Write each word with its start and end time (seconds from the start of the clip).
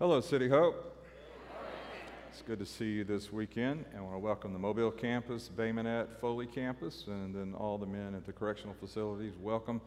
Hello, 0.00 0.20
City 0.20 0.48
Hope. 0.48 1.06
It's 2.28 2.42
good 2.42 2.58
to 2.58 2.66
see 2.66 2.90
you 2.90 3.04
this 3.04 3.32
weekend. 3.32 3.84
And 3.92 4.00
I 4.00 4.02
want 4.02 4.16
to 4.16 4.18
welcome 4.18 4.52
the 4.52 4.58
Mobile 4.58 4.90
campus, 4.90 5.46
Bay 5.46 5.70
Minette, 5.70 6.20
Foley 6.20 6.46
campus, 6.46 7.04
and 7.06 7.32
then 7.32 7.54
all 7.54 7.78
the 7.78 7.86
men 7.86 8.12
at 8.16 8.26
the 8.26 8.32
correctional 8.32 8.74
facilities. 8.80 9.34
Welcome 9.40 9.80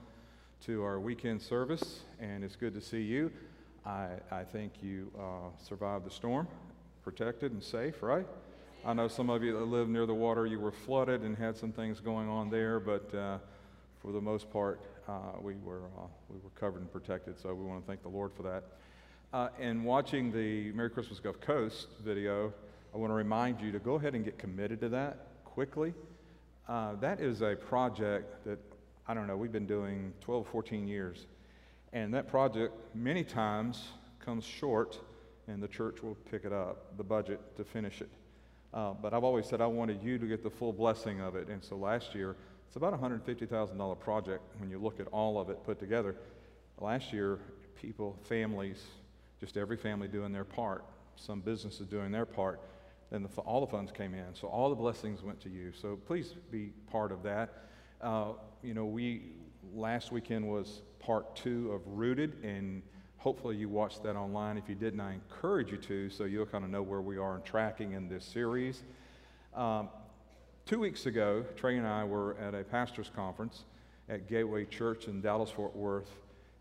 to 0.64 0.82
our 0.82 1.02
weekend 1.02 1.42
service, 1.42 2.04
and 2.22 2.46
it's 2.46 2.56
good 2.56 2.74
to 2.76 2.80
see 2.80 3.02
you. 3.02 3.30
I, 3.86 4.12
I 4.32 4.46
think 4.46 4.82
you 4.82 5.12
uh, 5.20 5.50
survived 5.62 6.06
the 6.06 6.12
storm, 6.12 6.48
protected 7.04 7.52
and 7.52 7.62
safe, 7.62 8.02
right? 8.02 8.26
I 8.86 8.94
know 8.94 9.10
some 9.10 9.30
of 9.30 9.44
you 9.44 9.60
that 9.60 9.66
live 9.66 9.90
near 9.90 10.06
the 10.06 10.16
water, 10.16 10.46
you 10.46 10.62
were 10.62 10.72
flooded 10.72 11.24
and 11.24 11.38
had 11.38 11.58
some 11.58 11.74
things 11.74 12.00
going 12.00 12.30
on 12.30 12.50
there, 12.50 12.80
but 12.80 13.14
uh, 13.14 13.40
for 14.02 14.14
the 14.14 14.22
most 14.22 14.50
part, 14.50 14.80
uh, 15.10 15.34
we, 15.42 15.56
were, 15.56 15.84
uh, 15.98 16.08
we 16.30 16.40
were 16.42 16.52
covered 16.58 16.80
and 16.80 16.92
protected, 16.94 17.38
so 17.38 17.54
we 17.54 17.66
want 17.66 17.82
to 17.82 17.88
thank 17.88 18.04
the 18.04 18.08
Lord 18.08 18.32
for 18.38 18.44
that. 18.44 18.64
Uh, 19.34 19.50
and 19.60 19.84
watching 19.84 20.32
the 20.32 20.72
Merry 20.72 20.90
Christmas 20.90 21.20
Gulf 21.20 21.42
Coast 21.42 21.88
video, 22.02 22.54
I 22.94 22.98
want 22.98 23.12
to 23.12 23.16
remind 23.16 23.60
you 23.60 23.74
to 23.74 23.80
go 23.80 23.96
ahead 23.96 24.16
and 24.16 24.24
get 24.24 24.38
committed 24.38 24.80
to 24.80 24.90
that 24.90 25.28
quickly. 25.44 25.94
Uh, 26.66 26.96
that 27.02 27.20
is 27.20 27.42
a 27.42 27.54
project 27.56 28.46
that, 28.46 28.58
I 29.06 29.14
don't 29.14 29.28
know, 29.28 29.36
we've 29.36 29.52
been 29.52 29.68
doing 29.68 30.14
12, 30.22 30.48
14 30.48 30.88
years. 30.88 31.26
And 31.92 32.14
that 32.14 32.30
project 32.30 32.74
many 32.96 33.26
times 33.26 33.90
comes 34.24 34.46
short, 34.46 34.98
and 35.50 35.62
the 35.62 35.68
church 35.68 36.02
will 36.02 36.16
pick 36.32 36.46
it 36.46 36.54
up, 36.54 36.96
the 36.96 37.04
budget, 37.04 37.42
to 37.58 37.66
finish 37.66 38.00
it. 38.00 38.10
Uh, 38.74 38.94
but 38.94 39.14
I've 39.14 39.26
always 39.26 39.46
said 39.46 39.60
I 39.60 39.68
wanted 39.68 40.02
you 40.02 40.18
to 40.20 40.26
get 40.26 40.42
the 40.42 40.50
full 40.50 40.72
blessing 40.72 41.20
of 41.20 41.36
it. 41.36 41.50
And 41.50 41.62
so 41.62 41.76
last 41.76 42.16
year, 42.16 42.38
it's 42.66 42.78
about 42.78 42.94
a 42.94 42.98
$150,000 42.98 44.00
project 44.00 44.42
when 44.60 44.70
you 44.70 44.80
look 44.80 45.02
at 45.02 45.08
all 45.08 45.38
of 45.38 45.50
it 45.50 45.62
put 45.66 45.80
together. 45.80 46.16
Last 46.80 47.12
year, 47.12 47.40
people, 47.76 48.18
families, 48.24 48.82
just 49.40 49.58
every 49.58 49.78
family 49.78 50.08
doing 50.08 50.32
their 50.32 50.44
part, 50.44 50.86
some 51.16 51.42
businesses 51.42 51.88
doing 51.88 52.12
their 52.12 52.26
part, 52.26 52.60
and 53.12 53.24
the, 53.24 53.42
all 53.42 53.62
the 53.62 53.68
funds 53.68 53.92
came 53.92 54.14
in. 54.14 54.34
So 54.34 54.48
all 54.48 54.70
the 54.70 54.76
blessings 54.76 55.24
went 55.24 55.40
to 55.42 55.50
you. 55.50 55.72
So 55.72 55.98
please 56.08 56.36
be 56.52 56.72
part 56.92 57.12
of 57.12 57.24
that. 57.24 57.64
Uh, 58.02 58.34
you 58.62 58.74
know, 58.74 58.86
we 58.86 59.32
last 59.74 60.12
weekend 60.12 60.48
was 60.48 60.82
part 61.00 61.36
two 61.36 61.72
of 61.72 61.82
Rooted, 61.88 62.44
and 62.44 62.82
hopefully 63.18 63.56
you 63.56 63.70
watched 63.70 64.04
that 64.04 64.16
online. 64.16 64.58
If 64.58 64.68
you 64.68 64.76
didn't, 64.76 65.00
I 65.00 65.14
encourage 65.14 65.72
you 65.72 65.78
to, 65.78 66.10
so 66.10 66.26
you'll 66.26 66.46
kind 66.46 66.64
of 66.64 66.70
know 66.70 66.82
where 66.82 67.02
we 67.02 67.18
are 67.18 67.36
in 67.38 67.42
tracking 67.44 67.94
in 67.94 68.10
this 68.10 68.26
series. 68.26 68.84
Um, 69.56 69.90
two 70.66 70.80
weeks 70.80 71.06
ago, 71.06 71.46
Trey 71.56 71.78
and 71.78 71.88
I 71.88 72.04
were 72.04 72.38
at 72.38 72.54
a 72.54 72.64
pastors' 72.64 73.10
conference 73.16 73.64
at 74.10 74.28
Gateway 74.28 74.66
Church 74.66 75.08
in 75.08 75.22
Dallas 75.22 75.50
Fort 75.50 75.76
Worth 75.76 76.10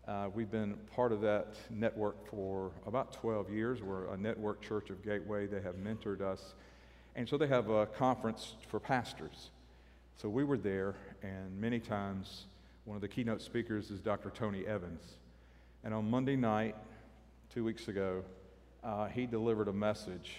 uh, 0.07 0.29
we've 0.33 0.49
been 0.49 0.75
part 0.95 1.11
of 1.11 1.19
that 1.19 1.55
network 1.69 2.25
for 2.29 2.71
about 2.85 3.11
12 3.11 3.51
years. 3.51 3.81
We're 3.81 4.05
a 4.05 4.17
network 4.17 4.61
church 4.61 4.89
of 4.89 5.03
Gateway. 5.03 5.47
They 5.47 5.61
have 5.61 5.75
mentored 5.75 6.21
us. 6.21 6.53
And 7.15 7.27
so 7.27 7.37
they 7.37 7.47
have 7.47 7.69
a 7.69 7.85
conference 7.87 8.55
for 8.69 8.79
pastors. 8.79 9.51
So 10.15 10.29
we 10.29 10.45
were 10.45 10.57
there, 10.57 10.95
and 11.21 11.59
many 11.59 11.79
times 11.79 12.45
one 12.85 12.95
of 12.95 13.01
the 13.01 13.07
keynote 13.07 13.41
speakers 13.41 13.91
is 13.91 13.99
Dr. 13.99 14.29
Tony 14.29 14.65
Evans. 14.65 15.03
And 15.83 15.93
on 15.93 16.09
Monday 16.09 16.37
night, 16.37 16.75
two 17.53 17.65
weeks 17.65 17.89
ago, 17.89 18.23
uh, 18.83 19.07
he 19.07 19.25
delivered 19.25 19.67
a 19.67 19.73
message 19.73 20.37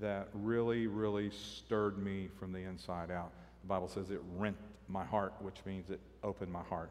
that 0.00 0.28
really, 0.32 0.86
really 0.86 1.30
stirred 1.30 1.98
me 1.98 2.28
from 2.38 2.52
the 2.52 2.60
inside 2.60 3.10
out. 3.10 3.32
The 3.60 3.68
Bible 3.68 3.88
says 3.88 4.10
it 4.10 4.22
rent 4.38 4.56
my 4.88 5.04
heart, 5.04 5.34
which 5.40 5.56
means 5.66 5.90
it 5.90 6.00
opened 6.24 6.50
my 6.50 6.62
heart. 6.62 6.90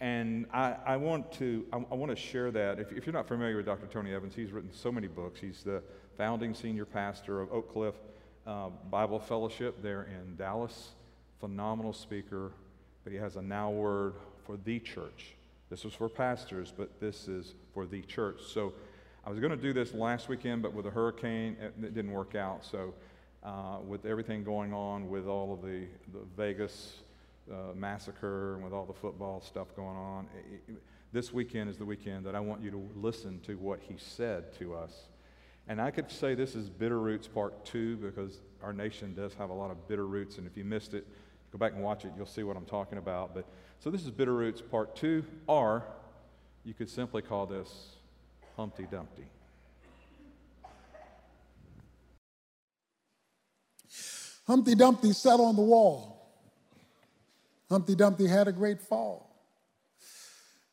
And 0.00 0.46
I, 0.52 0.76
I, 0.84 0.96
want 0.96 1.32
to, 1.32 1.64
I, 1.72 1.76
I, 1.76 1.94
want 1.94 2.10
to 2.10 2.16
share 2.16 2.50
that. 2.50 2.78
If, 2.78 2.92
if, 2.92 3.06
you're 3.06 3.14
not 3.14 3.26
familiar 3.26 3.56
with 3.56 3.66
Dr. 3.66 3.86
Tony 3.86 4.12
Evans, 4.12 4.34
he's 4.34 4.52
written 4.52 4.70
so 4.72 4.92
many 4.92 5.06
books. 5.06 5.40
He's 5.40 5.62
the 5.62 5.82
founding 6.18 6.52
senior 6.52 6.84
pastor 6.84 7.40
of 7.40 7.50
Oak 7.50 7.72
Cliff 7.72 7.94
uh, 8.46 8.68
Bible 8.90 9.18
Fellowship 9.18 9.82
there 9.82 10.02
in 10.04 10.36
Dallas. 10.36 10.90
Phenomenal 11.40 11.92
speaker, 11.92 12.52
but 13.04 13.12
he 13.12 13.18
has 13.18 13.36
a 13.36 13.42
now 13.42 13.70
word 13.70 14.14
for 14.44 14.56
the 14.64 14.78
church. 14.80 15.34
This 15.70 15.84
was 15.84 15.94
for 15.94 16.08
pastors, 16.08 16.72
but 16.76 17.00
this 17.00 17.26
is 17.26 17.54
for 17.74 17.86
the 17.86 18.02
church. 18.02 18.40
So 18.46 18.72
I 19.24 19.30
was 19.30 19.40
going 19.40 19.50
to 19.50 19.56
do 19.56 19.72
this 19.72 19.92
last 19.92 20.28
weekend, 20.28 20.62
but 20.62 20.72
with 20.72 20.86
a 20.86 20.90
hurricane, 20.90 21.56
it, 21.60 21.74
it 21.82 21.94
didn't 21.94 22.12
work 22.12 22.34
out. 22.34 22.64
So 22.64 22.94
uh, 23.42 23.78
with 23.86 24.06
everything 24.06 24.44
going 24.44 24.72
on 24.72 25.08
with 25.08 25.26
all 25.26 25.52
of 25.52 25.62
the, 25.62 25.86
the 26.12 26.24
Vegas 26.36 26.98
uh, 27.50 27.74
massacre 27.74 28.54
and 28.54 28.64
with 28.64 28.72
all 28.72 28.84
the 28.84 28.92
football 28.92 29.40
stuff 29.40 29.68
going 29.76 29.96
on. 29.96 30.28
this 31.12 31.32
weekend 31.32 31.70
is 31.70 31.76
the 31.76 31.84
weekend 31.84 32.26
that 32.26 32.34
I 32.34 32.40
want 32.40 32.62
you 32.62 32.70
to 32.70 32.90
listen 32.94 33.40
to 33.40 33.56
what 33.56 33.80
he 33.80 33.96
said 33.98 34.52
to 34.58 34.74
us. 34.74 34.92
And 35.68 35.80
I 35.80 35.90
could 35.90 36.10
say 36.10 36.34
this 36.34 36.54
is 36.54 36.68
Bitter 36.68 36.98
Roots 36.98 37.26
Part 37.26 37.64
2 37.64 37.96
because 37.96 38.40
our 38.62 38.72
nation 38.72 39.14
does 39.14 39.34
have 39.34 39.50
a 39.50 39.52
lot 39.52 39.70
of 39.70 39.88
bitter 39.88 40.06
roots. 40.06 40.38
And 40.38 40.46
if 40.46 40.56
you 40.56 40.64
missed 40.64 40.94
it, 40.94 41.06
go 41.52 41.58
back 41.58 41.72
and 41.72 41.82
watch 41.82 42.04
it. 42.04 42.12
You'll 42.16 42.26
see 42.26 42.42
what 42.42 42.56
I'm 42.56 42.64
talking 42.64 42.98
about. 42.98 43.34
But 43.34 43.46
So 43.80 43.90
this 43.90 44.02
is 44.02 44.10
Bitter 44.10 44.34
Roots 44.34 44.60
Part 44.60 44.94
2, 44.96 45.24
or 45.46 45.84
you 46.64 46.74
could 46.74 46.88
simply 46.88 47.22
call 47.22 47.46
this 47.46 47.96
Humpty 48.56 48.86
Dumpty. 48.90 49.26
Humpty 54.46 54.76
Dumpty 54.76 55.12
sat 55.12 55.40
on 55.40 55.56
the 55.56 55.62
wall 55.62 56.15
Humpty 57.70 57.94
Dumpty 57.94 58.26
had 58.26 58.48
a 58.48 58.52
great 58.52 58.80
fall. 58.80 59.26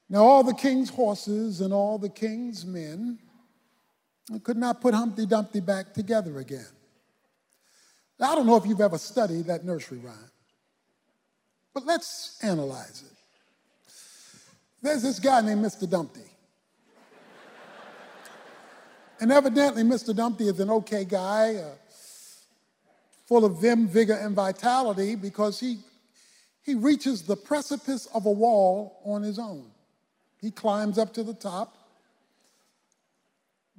Now, 0.10 0.24
all 0.24 0.44
the 0.44 0.54
king's 0.54 0.90
horses 0.90 1.62
and 1.62 1.74
all 1.74 1.98
the 1.98 2.10
king's 2.10 2.66
men 2.66 3.18
could 4.44 4.58
not 4.58 4.80
put 4.80 4.94
Humpty 4.94 5.26
Dumpty 5.26 5.60
back 5.60 5.94
together 5.94 6.38
again. 6.38 6.68
Now, 8.20 8.32
I 8.32 8.36
don't 8.36 8.46
know 8.46 8.56
if 8.56 8.66
you've 8.66 8.82
ever 8.82 8.98
studied 8.98 9.46
that 9.46 9.66
nursery 9.66 9.98
rhyme, 9.98 10.32
but 11.74 11.86
let's 11.86 12.38
analyze 12.44 13.04
it. 13.06 13.18
There's 14.84 15.02
this 15.02 15.20
guy 15.20 15.42
named 15.42 15.66
Mr. 15.66 15.90
Dumpty. 15.90 16.30
and 19.20 19.32
evidently, 19.32 19.82
Mr. 19.84 20.16
Dumpty 20.16 20.48
is 20.48 20.60
an 20.60 20.70
okay 20.70 21.06
guy, 21.06 21.56
uh, 21.56 21.70
full 23.26 23.46
of 23.46 23.62
vim, 23.62 23.88
vigor, 23.88 24.14
and 24.14 24.36
vitality 24.36 25.16
because 25.16 25.60
he 25.60 25.80
he 26.64 26.76
reaches 26.76 27.24
the 27.24 27.36
precipice 27.36 28.08
of 28.14 28.26
a 28.26 28.32
wall 28.32 29.02
on 29.06 29.22
his 29.22 29.38
own. 29.38 29.70
He 30.40 30.50
climbs 30.50 30.98
up 30.98 31.14
to 31.16 31.24
the 31.24 31.34
top. 31.34 31.78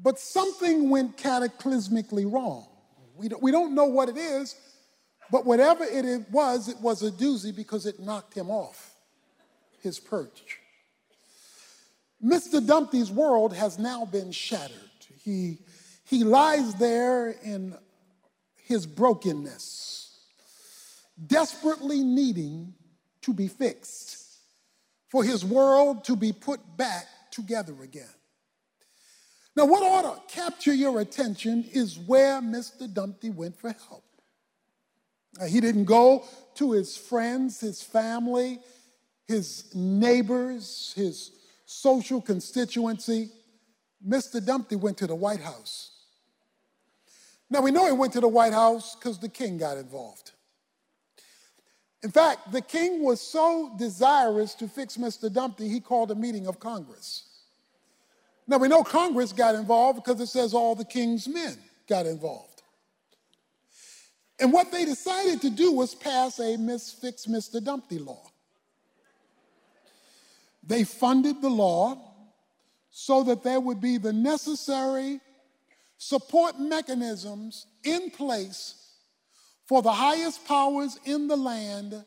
But 0.01 0.19
something 0.19 0.91
went 0.91 1.17
cataclysmically 1.17 2.31
wrong. 2.31 2.67
We 3.17 3.29
don't, 3.29 3.43
we 3.43 3.51
don't 3.51 3.75
know 3.75 3.87
what 3.87 4.09
it 4.09 4.17
is, 4.17 4.57
but 5.31 5.47
whatever 5.47 5.85
it 5.85 6.31
was, 6.31 6.69
it 6.69 6.79
was 6.81 7.03
a 7.03 7.11
doozy 7.11 7.55
because 7.55 7.87
it 7.87 8.01
knocked 8.01 8.35
him 8.35 8.51
off 8.51 8.93
his 9.81 9.99
perch. 9.99 10.59
Mr. 12.23 12.67
Dumpty's 12.67 13.11
world 13.11 13.55
has 13.55 13.79
now 13.79 14.05
been 14.05 14.33
shattered. 14.33 14.79
He, 15.23 15.59
he 16.05 16.25
lies 16.25 16.75
there 16.75 17.31
in 17.31 17.77
his 18.57 18.87
brokenness 18.87 19.94
desperately 21.27 22.03
needing 22.03 22.75
to 23.23 23.33
be 23.33 23.49
fixed, 23.49 24.39
for 25.09 25.25
his 25.25 25.45
world 25.45 26.05
to 26.05 26.17
be 26.17 26.33
put 26.33 26.61
back 26.77 27.07
together 27.31 27.75
again. 27.83 28.09
Now, 29.57 29.67
what 29.67 29.83
ought 29.83 30.29
to 30.29 30.35
capture 30.35 30.75
your 30.75 31.01
attention 31.01 31.65
is 31.73 31.99
where 31.99 32.41
Mr. 32.41 32.93
Dumpty 32.93 33.31
went 33.31 33.57
for 33.57 33.75
help. 33.89 34.05
Now, 35.39 35.47
he 35.47 35.61
didn't 35.61 35.85
go 35.85 36.25
to 36.57 36.73
his 36.73 36.97
friends, 36.97 37.61
his 37.61 37.83
family, 37.83 38.59
his 39.27 39.73
neighbors, 39.75 40.93
his 40.97 41.31
social 41.67 42.21
constituency. 42.21 43.31
Mr. 44.07 44.45
Dumpty 44.45 44.77
went 44.77 44.99
to 44.99 45.07
the 45.07 45.15
White 45.15 45.41
House. 45.41 45.91
Now, 47.49 47.61
we 47.61 47.71
know 47.71 47.87
he 47.87 47.93
went 47.93 48.13
to 48.15 48.21
the 48.21 48.29
White 48.29 48.53
House 48.53 48.97
because 48.97 49.19
the 49.19 49.29
king 49.29 49.59
got 49.59 49.77
involved. 49.77 50.33
In 52.05 52.11
fact, 52.11 52.53
the 52.53 52.61
king 52.61 53.03
was 53.03 53.19
so 53.19 53.73
desirous 53.79 54.55
to 54.57 54.69
fix 54.69 54.99
Mr. 54.99 55.33
Dumpty, 55.33 55.71
he 55.71 55.81
called 55.81 56.11
a 56.11 56.15
meeting 56.15 56.47
of 56.47 56.61
Congress. 56.61 57.25
Now, 58.47 58.59
we 58.59 58.69
know 58.69 58.85
Congress 58.85 59.33
got 59.33 59.55
involved 59.55 60.05
because 60.05 60.21
it 60.21 60.27
says 60.27 60.53
all 60.53 60.75
the 60.75 60.85
king's 60.85 61.27
men 61.27 61.57
got 61.89 62.05
involved. 62.05 62.63
And 64.39 64.53
what 64.53 64.71
they 64.71 64.85
decided 64.85 65.41
to 65.41 65.51
do 65.51 65.73
was 65.73 65.95
pass 65.95 66.39
a 66.41 66.59
Fix 67.01 67.25
Mr. 67.25 67.65
Dumpty 67.65 67.99
law. 67.99 68.23
They 70.63 70.85
funded 70.85 71.41
the 71.41 71.49
law 71.49 72.13
so 72.91 73.23
that 73.23 73.43
there 73.43 73.61
would 73.61 73.81
be 73.81 73.97
the 73.97 74.13
necessary 74.13 75.21
support 75.97 76.61
mechanisms 76.61 77.67
in 77.83 78.11
place 78.11 78.84
for 79.67 79.83
the 79.83 79.93
highest 79.93 80.47
powers 80.47 80.99
in 81.05 81.29
the 81.29 81.37
land 81.37 82.05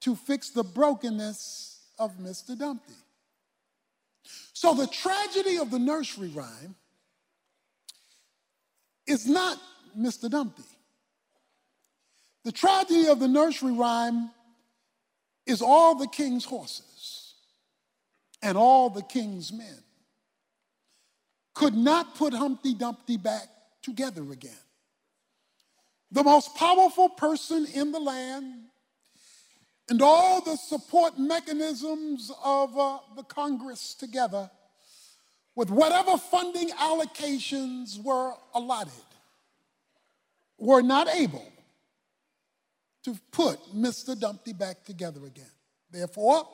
to 0.00 0.16
fix 0.16 0.50
the 0.50 0.64
brokenness 0.64 1.80
of 1.98 2.18
Mr. 2.18 2.56
Dumpty. 2.56 2.94
So 4.52 4.74
the 4.74 4.86
tragedy 4.86 5.58
of 5.58 5.70
the 5.70 5.78
nursery 5.78 6.28
rhyme 6.28 6.74
is 9.06 9.26
not 9.26 9.58
Mr. 9.98 10.30
Dumpty. 10.30 10.62
The 12.44 12.52
tragedy 12.52 13.08
of 13.08 13.20
the 13.20 13.28
nursery 13.28 13.72
rhyme 13.72 14.30
is 15.46 15.62
all 15.62 15.94
the 15.94 16.06
king's 16.06 16.44
horses 16.44 17.34
and 18.42 18.56
all 18.56 18.90
the 18.90 19.02
king's 19.02 19.52
men 19.52 19.82
could 21.54 21.74
not 21.74 22.14
put 22.14 22.32
Humpty 22.32 22.74
Dumpty 22.74 23.16
back 23.16 23.48
together 23.82 24.22
again. 24.30 24.52
The 26.10 26.24
most 26.24 26.54
powerful 26.54 27.10
person 27.10 27.66
in 27.74 27.92
the 27.92 28.00
land 28.00 28.68
and 29.90 30.02
all 30.02 30.40
the 30.40 30.56
support 30.56 31.18
mechanisms 31.18 32.30
of 32.42 32.78
uh, 32.78 32.98
the 33.16 33.22
Congress 33.22 33.94
together 33.94 34.50
with 35.54 35.70
whatever 35.70 36.16
funding 36.16 36.70
allocations 36.70 38.02
were 38.02 38.32
allotted 38.54 38.92
were 40.58 40.82
not 40.82 41.08
able 41.08 41.46
to 43.04 43.18
put 43.32 43.58
Mr. 43.74 44.18
Dumpty 44.18 44.52
back 44.52 44.84
together 44.84 45.20
again. 45.26 45.50
Therefore, 45.90 46.46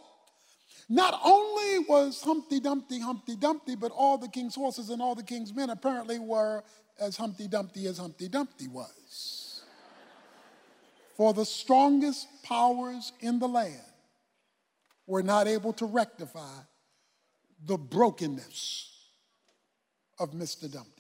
not 0.88 1.20
only 1.24 1.80
was 1.80 2.22
Humpty 2.22 2.60
Dumpty 2.60 3.00
Humpty 3.00 3.36
Dumpty, 3.36 3.74
but 3.74 3.90
all 3.90 4.18
the 4.18 4.28
king's 4.28 4.54
horses 4.54 4.90
and 4.90 5.00
all 5.00 5.14
the 5.14 5.22
king's 5.22 5.52
men 5.54 5.70
apparently 5.70 6.18
were 6.18 6.62
as 7.00 7.16
Humpty 7.16 7.48
Dumpty 7.48 7.86
as 7.86 7.98
Humpty 7.98 8.28
Dumpty 8.28 8.68
was. 8.68 9.43
For 11.16 11.32
the 11.32 11.44
strongest 11.44 12.26
powers 12.42 13.12
in 13.20 13.38
the 13.38 13.46
land 13.46 13.80
were 15.06 15.22
not 15.22 15.46
able 15.46 15.72
to 15.74 15.86
rectify 15.86 16.58
the 17.64 17.76
brokenness 17.76 18.90
of 20.18 20.32
Mr. 20.32 20.70
Dumpty. 20.70 20.90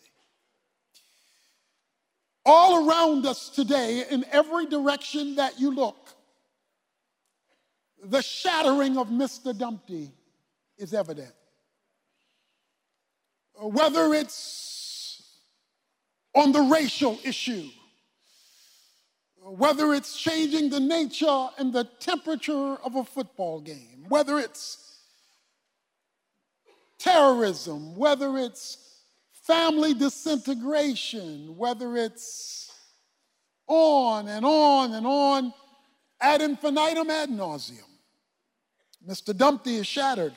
All 2.46 2.88
around 2.88 3.26
us 3.26 3.48
today, 3.48 4.04
in 4.10 4.24
every 4.30 4.66
direction 4.66 5.36
that 5.36 5.58
you 5.58 5.74
look, 5.74 5.96
the 8.02 8.22
shattering 8.22 8.98
of 8.98 9.08
Mr. 9.08 9.56
Dumpty 9.56 10.12
is 10.76 10.92
evident. 10.92 11.32
Whether 13.56 14.12
it's 14.14 15.38
on 16.34 16.52
the 16.52 16.60
racial 16.60 17.18
issue, 17.24 17.68
whether 19.44 19.92
it's 19.92 20.16
changing 20.16 20.70
the 20.70 20.80
nature 20.80 21.48
and 21.58 21.72
the 21.72 21.84
temperature 22.00 22.76
of 22.76 22.96
a 22.96 23.04
football 23.04 23.60
game, 23.60 24.06
whether 24.08 24.38
it's 24.38 24.96
terrorism, 26.98 27.94
whether 27.94 28.38
it's 28.38 28.78
family 29.46 29.92
disintegration, 29.92 31.56
whether 31.58 31.96
it's 31.96 32.72
on 33.66 34.28
and 34.28 34.46
on 34.46 34.94
and 34.94 35.06
on 35.06 35.52
ad 36.20 36.40
infinitum 36.40 37.10
ad 37.10 37.28
nauseum. 37.28 37.84
Mr. 39.06 39.36
Dumpty 39.36 39.76
is 39.76 39.86
shattered, 39.86 40.32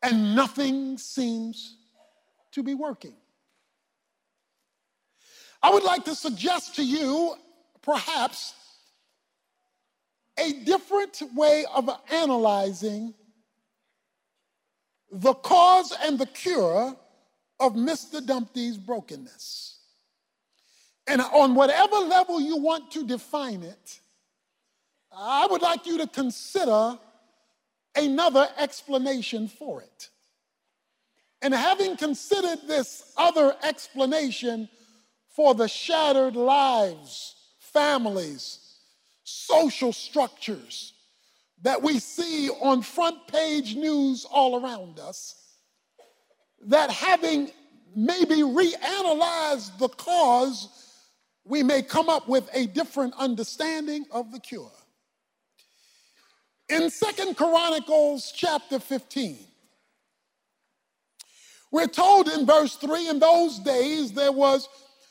and 0.00 0.36
nothing 0.36 0.96
seems 0.96 1.76
to 2.52 2.62
be 2.62 2.74
working. 2.74 3.14
I 5.62 5.70
would 5.70 5.82
like 5.82 6.04
to 6.06 6.14
suggest 6.14 6.76
to 6.76 6.84
you, 6.84 7.34
perhaps, 7.82 8.54
a 10.38 10.52
different 10.64 11.22
way 11.34 11.66
of 11.74 11.90
analyzing 12.10 13.14
the 15.12 15.34
cause 15.34 15.94
and 16.02 16.18
the 16.18 16.26
cure 16.26 16.96
of 17.58 17.74
Mr. 17.74 18.24
Dumpty's 18.24 18.78
brokenness. 18.78 19.78
And 21.06 21.20
on 21.20 21.54
whatever 21.54 21.96
level 21.96 22.40
you 22.40 22.56
want 22.56 22.90
to 22.92 23.06
define 23.06 23.62
it, 23.62 24.00
I 25.12 25.46
would 25.50 25.60
like 25.60 25.86
you 25.86 25.98
to 25.98 26.06
consider 26.06 26.98
another 27.96 28.48
explanation 28.56 29.48
for 29.48 29.82
it. 29.82 30.08
And 31.42 31.52
having 31.52 31.96
considered 31.96 32.60
this 32.66 33.12
other 33.16 33.56
explanation 33.62 34.68
for 35.40 35.54
the 35.54 35.68
shattered 35.68 36.36
lives, 36.36 37.34
families, 37.60 38.76
social 39.24 39.90
structures 39.90 40.92
that 41.62 41.80
we 41.80 41.98
see 41.98 42.50
on 42.50 42.82
front 42.82 43.26
page 43.26 43.74
news 43.74 44.26
all 44.30 44.62
around 44.62 44.98
us, 44.98 45.34
that 46.66 46.90
having 46.90 47.50
maybe 47.96 48.42
reanalyzed 48.42 49.78
the 49.78 49.88
cause, 49.88 50.68
we 51.46 51.62
may 51.62 51.80
come 51.80 52.10
up 52.10 52.28
with 52.28 52.46
a 52.52 52.66
different 52.66 53.14
understanding 53.18 54.04
of 54.10 54.32
the 54.32 54.40
cure. 54.40 54.70
In 56.68 56.90
Second 56.90 57.38
Chronicles 57.38 58.30
chapter 58.36 58.78
15, 58.78 59.38
we're 61.72 61.86
told 61.86 62.28
in 62.28 62.44
verse 62.44 62.76
3 62.76 63.08
in 63.08 63.18
those 63.18 63.58
days 63.60 64.12
there 64.12 64.32
was 64.32 64.68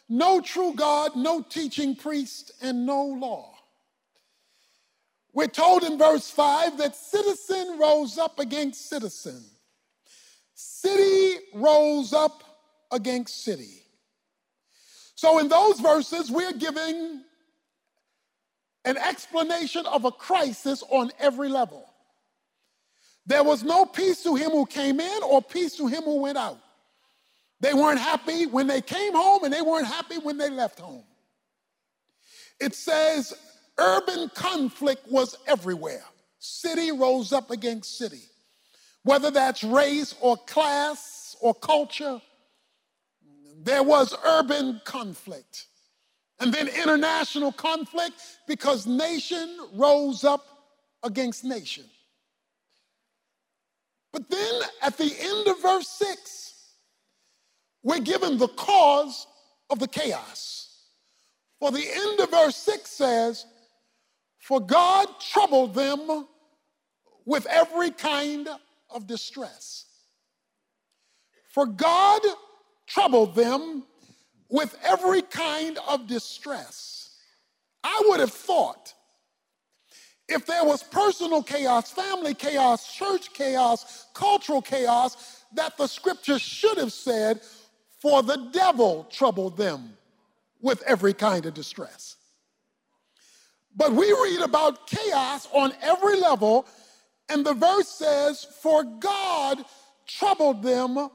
no 0.10 0.42
true 0.42 0.74
God, 0.76 1.16
no 1.16 1.42
teaching 1.42 1.96
priest, 1.96 2.52
and 2.62 2.86
no 2.86 3.04
law. 3.06 3.54
We're 5.32 5.48
told 5.48 5.84
in 5.84 5.98
verse 5.98 6.30
5 6.30 6.80
that 6.80 6.96
citizen 6.96 7.78
rose 7.80 8.18
up 8.18 8.40
against 8.40 8.90
citizen 8.90 9.46
City 10.62 11.38
rose 11.54 12.12
up 12.12 12.44
against 12.92 13.46
city. 13.46 13.82
So, 15.16 15.40
in 15.40 15.48
those 15.48 15.80
verses, 15.80 16.30
we're 16.30 16.52
giving 16.52 17.22
an 18.84 18.98
explanation 18.98 19.86
of 19.86 20.04
a 20.04 20.12
crisis 20.12 20.84
on 20.90 21.12
every 21.18 21.48
level. 21.48 21.90
There 23.26 23.46
was 23.46 23.64
no 23.64 23.86
peace 23.86 24.22
to 24.24 24.36
him 24.36 24.52
who 24.52 24.66
came 24.66 25.00
in 25.00 25.24
or 25.24 25.42
peace 25.42 25.78
to 25.78 25.88
him 25.88 26.04
who 26.04 26.20
went 26.20 26.38
out. 26.38 26.60
They 27.62 27.74
weren't 27.74 28.00
happy 28.00 28.46
when 28.46 28.68
they 28.68 28.82
came 28.82 29.14
home 29.14 29.44
and 29.44 29.54
they 29.54 29.62
weren't 29.62 29.88
happy 29.88 30.18
when 30.18 30.38
they 30.38 30.50
left 30.50 30.80
home. 30.80 31.04
It 32.60 32.74
says 32.74 33.34
urban 33.78 34.30
conflict 34.34 35.10
was 35.10 35.38
everywhere. 35.48 36.04
City 36.40 36.92
rose 36.92 37.34
up 37.34 37.52
against 37.52 37.98
city 37.98 38.30
whether 39.04 39.32
that's 39.32 39.64
race 39.64 40.16
or 40.22 40.38
class 40.38 41.36
or 41.42 41.54
culture, 41.54 42.22
there 43.64 43.84
was 43.84 44.16
urban 44.24 44.82
conflict. 44.86 45.66
And 46.40 46.54
then 46.54 46.68
international 46.68 47.52
conflict 47.52 48.16
because 48.48 48.88
nation 48.88 49.58
rose 49.74 50.24
up 50.24 50.46
against 51.04 51.44
nation. 51.44 51.86
But 54.14 54.30
then 54.30 54.62
at 54.82 54.98
the 54.98 55.14
end 55.20 55.48
of 55.48 55.62
verse 55.62 55.88
6, 55.88 56.49
we're 57.84 58.00
given 58.00 58.38
the 58.38 58.48
cause 58.50 59.28
of 59.70 59.80
the 59.80 59.88
chaos. 59.88 60.70
For 61.60 61.72
the 61.72 61.86
end 61.86 62.20
of 62.20 62.32
verse 62.32 62.56
6 62.56 62.90
says, 62.90 63.46
For 64.40 64.60
God 64.60 65.08
troubled 65.20 65.74
them 65.74 66.28
with 67.26 67.46
every 67.48 67.92
kind 67.92 68.48
of 68.90 69.08
distress. 69.08 69.86
For 71.50 71.66
God 71.66 72.22
troubled 72.88 73.36
them 73.36 73.84
with 74.50 74.76
every 74.84 75.22
kind 75.22 75.78
of 75.88 76.08
distress. 76.08 77.16
I 77.84 78.02
would 78.08 78.20
have 78.20 78.34
thought 78.34 78.94
if 80.28 80.46
there 80.46 80.64
was 80.64 80.84
personal 80.84 81.42
chaos, 81.42 81.92
family 81.92 82.36
chaos, 82.36 82.94
church 82.94 83.34
chaos, 83.34 84.06
cultural 84.14 84.62
chaos, 84.62 85.44
that 85.54 85.76
the 85.78 85.88
scripture 85.88 86.38
should 86.38 86.78
have 86.78 86.94
said, 86.94 87.42
For 88.00 88.24
the 88.24 88.50
devil 88.52 89.08
troubled 89.12 89.58
them 89.58 89.98
with 90.62 90.82
every 90.84 91.14
kind 91.14 91.46
of 91.46 91.54
distress. 91.54 92.16
But 93.76 93.94
we 93.94 94.12
read 94.12 94.42
about 94.42 94.88
chaos 94.88 95.48
on 95.54 95.74
every 95.82 96.20
level 96.20 96.66
and 97.30 97.46
the 97.46 97.54
verse 97.54 97.88
says, 97.88 98.44
For 98.44 98.84
God 98.84 99.64
troubled 100.08 100.64
them 100.64 101.10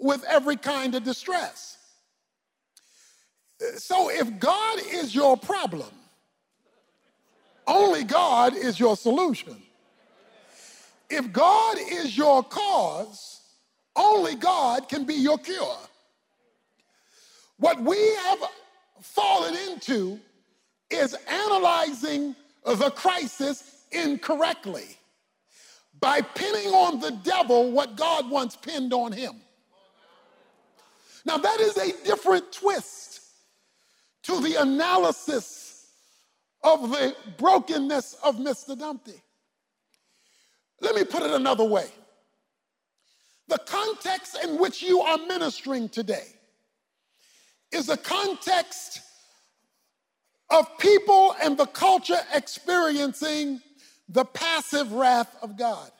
with 0.00 0.24
every 0.24 0.56
kind 0.56 0.94
of 0.94 1.04
distress. 1.04 1.76
So 3.76 4.10
if 4.10 4.38
God 4.38 4.80
is 4.90 5.14
your 5.14 5.36
problem, 5.36 5.90
only 7.66 8.04
God 8.04 8.56
is 8.56 8.80
your 8.80 8.96
solution. 8.96 9.56
If 11.10 11.32
God 11.32 11.76
is 11.78 12.16
your 12.16 12.42
cause, 12.42 13.40
only 13.96 14.36
God 14.36 14.88
can 14.88 15.04
be 15.04 15.14
your 15.14 15.38
cure. 15.38 15.76
What 17.58 17.80
we 17.82 17.98
have 18.24 18.38
fallen 19.02 19.54
into 19.70 20.20
is 20.90 21.14
analyzing 21.28 22.34
the 22.64 22.90
crisis 22.90 23.84
incorrectly 23.90 24.96
by 26.00 26.20
pinning 26.20 26.68
on 26.68 27.00
the 27.00 27.10
devil 27.10 27.72
what 27.72 27.96
God 27.96 28.30
once 28.30 28.56
pinned 28.56 28.92
on 28.92 29.12
him. 29.12 29.34
Now, 31.24 31.38
that 31.38 31.60
is 31.60 31.76
a 31.76 31.92
different 32.04 32.52
twist 32.52 33.20
to 34.22 34.40
the 34.40 34.54
analysis 34.62 35.86
of 36.62 36.90
the 36.90 37.14
brokenness 37.38 38.16
of 38.22 38.36
Mr. 38.36 38.78
Dumpty. 38.78 39.20
Let 40.80 40.94
me 40.94 41.04
put 41.04 41.22
it 41.22 41.32
another 41.32 41.64
way. 41.64 41.86
The 43.48 43.58
context 43.58 44.38
in 44.44 44.58
which 44.58 44.82
you 44.82 45.00
are 45.00 45.18
ministering 45.18 45.88
today 45.88 46.37
is 47.72 47.88
a 47.88 47.96
context 47.96 49.00
of 50.50 50.78
people 50.78 51.34
and 51.42 51.58
the 51.58 51.66
culture 51.66 52.18
experiencing 52.34 53.60
the 54.08 54.24
passive 54.24 54.92
wrath 54.92 55.34
of 55.42 55.58
God. 55.58 55.90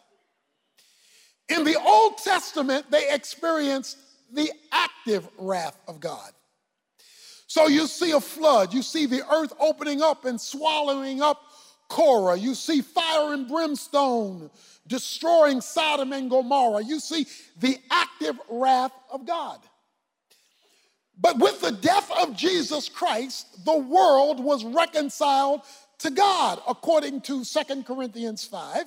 In 1.48 1.64
the 1.64 1.78
Old 1.80 2.18
Testament, 2.18 2.90
they 2.90 3.12
experienced 3.12 3.98
the 4.32 4.50
active 4.72 5.26
wrath 5.38 5.78
of 5.86 6.00
God. 6.00 6.32
So 7.46 7.66
you 7.66 7.86
see 7.86 8.12
a 8.12 8.20
flood, 8.20 8.74
you 8.74 8.82
see 8.82 9.06
the 9.06 9.22
earth 9.32 9.54
opening 9.58 10.02
up 10.02 10.26
and 10.26 10.38
swallowing 10.38 11.22
up 11.22 11.40
Korah, 11.88 12.36
you 12.36 12.54
see 12.54 12.82
fire 12.82 13.32
and 13.32 13.48
brimstone 13.48 14.50
destroying 14.86 15.62
Sodom 15.62 16.12
and 16.12 16.28
Gomorrah, 16.28 16.82
you 16.82 17.00
see 17.00 17.26
the 17.58 17.78
active 17.90 18.38
wrath 18.50 18.92
of 19.10 19.26
God. 19.26 19.58
But 21.20 21.38
with 21.38 21.60
the 21.60 21.72
death 21.72 22.10
of 22.20 22.36
Jesus 22.36 22.88
Christ, 22.88 23.64
the 23.64 23.76
world 23.76 24.42
was 24.42 24.64
reconciled 24.64 25.62
to 25.98 26.10
God, 26.10 26.60
according 26.68 27.22
to 27.22 27.44
Second 27.44 27.86
Corinthians 27.86 28.44
5. 28.44 28.84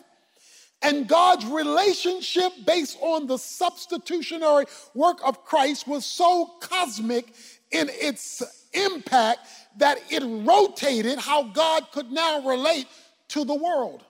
And 0.81 1.07
God's 1.07 1.45
relationship 1.45 2.53
based 2.65 2.97
on 3.01 3.27
the 3.27 3.37
substitutionary 3.37 4.65
work 4.95 5.19
of 5.23 5.45
Christ 5.45 5.87
was 5.87 6.05
so 6.05 6.45
cosmic 6.59 7.33
in 7.69 7.89
its 7.91 8.41
impact 8.73 9.47
that 9.77 9.99
it 10.09 10.23
rotated 10.23 11.19
how 11.19 11.43
God 11.43 11.91
could 11.91 12.11
now 12.11 12.47
relate 12.47 12.87
to 13.29 13.45
the 13.45 13.53
world. 13.53 14.03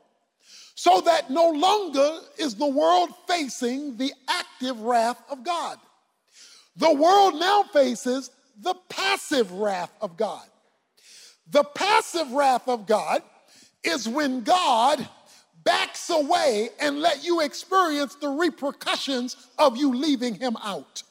So 0.76 1.02
that 1.02 1.30
no 1.30 1.50
longer 1.50 2.20
is 2.38 2.56
the 2.56 2.68
world 2.68 3.10
facing 3.28 3.98
the 3.98 4.14
active 4.30 4.80
wrath 4.80 5.22
of 5.30 5.44
God. 5.44 5.78
The 6.76 6.94
world 6.94 7.36
now 7.36 7.64
faces 7.64 8.32
the 8.60 8.76
passive 8.90 9.52
wrath 9.52 9.92
of 10.02 10.18
God. 10.18 10.46
The 11.50 11.64
passive 11.64 12.32
wrath 12.32 12.68
of 12.68 12.88
God 12.88 13.22
is 13.84 14.08
when 14.08 14.44
God 14.44 15.08
backs 15.64 16.10
away 16.10 16.70
and 16.80 17.00
let 17.00 17.24
you 17.24 17.42
experience 17.42 18.16
the 18.16 18.30
repercussions 18.30 19.36
of 19.60 19.78
you 19.78 19.94
leaving 19.94 20.36
him 20.36 20.56
out. 20.64 21.04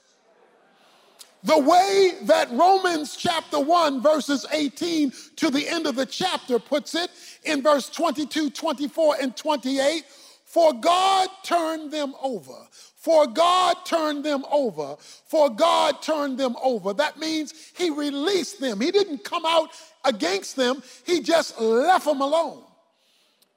The 1.42 1.58
way 1.58 2.12
that 2.22 2.50
Romans 2.52 3.16
chapter 3.16 3.58
1, 3.58 4.02
verses 4.02 4.44
18 4.52 5.12
to 5.36 5.50
the 5.50 5.66
end 5.66 5.86
of 5.86 5.94
the 5.94 6.04
chapter 6.04 6.58
puts 6.58 6.94
it 6.94 7.10
in 7.44 7.62
verse 7.62 7.88
22, 7.88 8.50
24, 8.50 9.16
and 9.20 9.36
28 9.36 10.04
for 10.50 10.72
God 10.72 11.28
turned 11.44 11.92
them 11.92 12.12
over. 12.20 12.56
For 13.00 13.26
God 13.26 13.78
turned 13.86 14.24
them 14.24 14.44
over. 14.52 14.96
For 14.98 15.48
God 15.48 16.02
turned 16.02 16.36
them 16.36 16.54
over. 16.62 16.92
That 16.92 17.18
means 17.18 17.54
He 17.74 17.88
released 17.88 18.60
them. 18.60 18.78
He 18.78 18.90
didn't 18.90 19.24
come 19.24 19.46
out 19.46 19.70
against 20.04 20.54
them, 20.54 20.82
He 21.06 21.20
just 21.20 21.58
left 21.58 22.04
them 22.04 22.20
alone. 22.20 22.62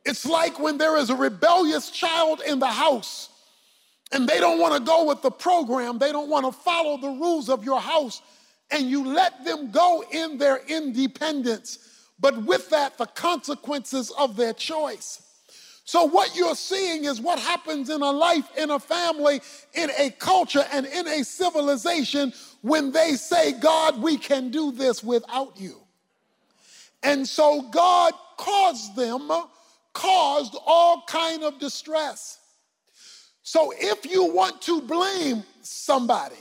It's 0.06 0.26
like 0.26 0.60
when 0.60 0.78
there 0.78 0.98
is 0.98 1.10
a 1.10 1.16
rebellious 1.16 1.90
child 1.90 2.42
in 2.46 2.60
the 2.60 2.68
house 2.68 3.30
and 4.14 4.28
they 4.28 4.40
don't 4.40 4.60
want 4.60 4.76
to 4.76 4.82
go 4.82 5.06
with 5.06 5.22
the 5.22 5.32
program, 5.32 5.98
they 5.98 6.12
don't 6.14 6.30
want 6.30 6.46
to 6.46 6.52
follow 6.52 6.98
the 6.98 7.10
rules 7.10 7.50
of 7.50 7.66
your 7.66 7.82
house, 7.82 8.22
and 8.72 8.90
you 8.90 9.06
let 9.06 9.44
them 9.44 9.72
go 9.72 10.04
in 10.12 10.38
their 10.38 10.62
independence, 10.68 11.80
but 12.20 12.46
with 12.46 12.70
that, 12.70 12.98
the 12.98 13.08
consequences 13.08 14.12
of 14.12 14.36
their 14.36 14.54
choice. 14.54 15.22
So, 15.86 16.06
what 16.06 16.36
you're 16.36 16.56
seeing 16.56 17.06
is 17.06 17.20
what 17.20 17.40
happens 17.40 17.90
in 17.90 18.02
a 18.02 18.12
life, 18.12 18.50
in 18.58 18.70
a 18.70 18.80
family, 18.80 19.42
in 19.74 19.90
a 19.98 20.12
culture, 20.12 20.66
and 20.72 20.86
in 20.86 21.08
a 21.08 21.24
civilization 21.24 22.32
when 22.62 22.92
they 22.92 23.16
say, 23.16 23.52
God, 23.52 24.02
we 24.02 24.18
can 24.18 24.50
do 24.50 24.72
this 24.72 25.04
without 25.04 25.60
you. 25.60 25.82
And 27.04 27.28
so, 27.28 27.64
God 27.64 28.14
caused 28.38 28.96
them 28.96 29.30
caused 29.94 30.58
all 30.66 31.04
kind 31.08 31.44
of 31.44 31.60
distress. 31.60 32.40
So 33.44 33.74
if 33.78 34.06
you 34.10 34.34
want 34.34 34.62
to 34.64 34.82
blame 34.82 35.44
somebody 35.62 36.36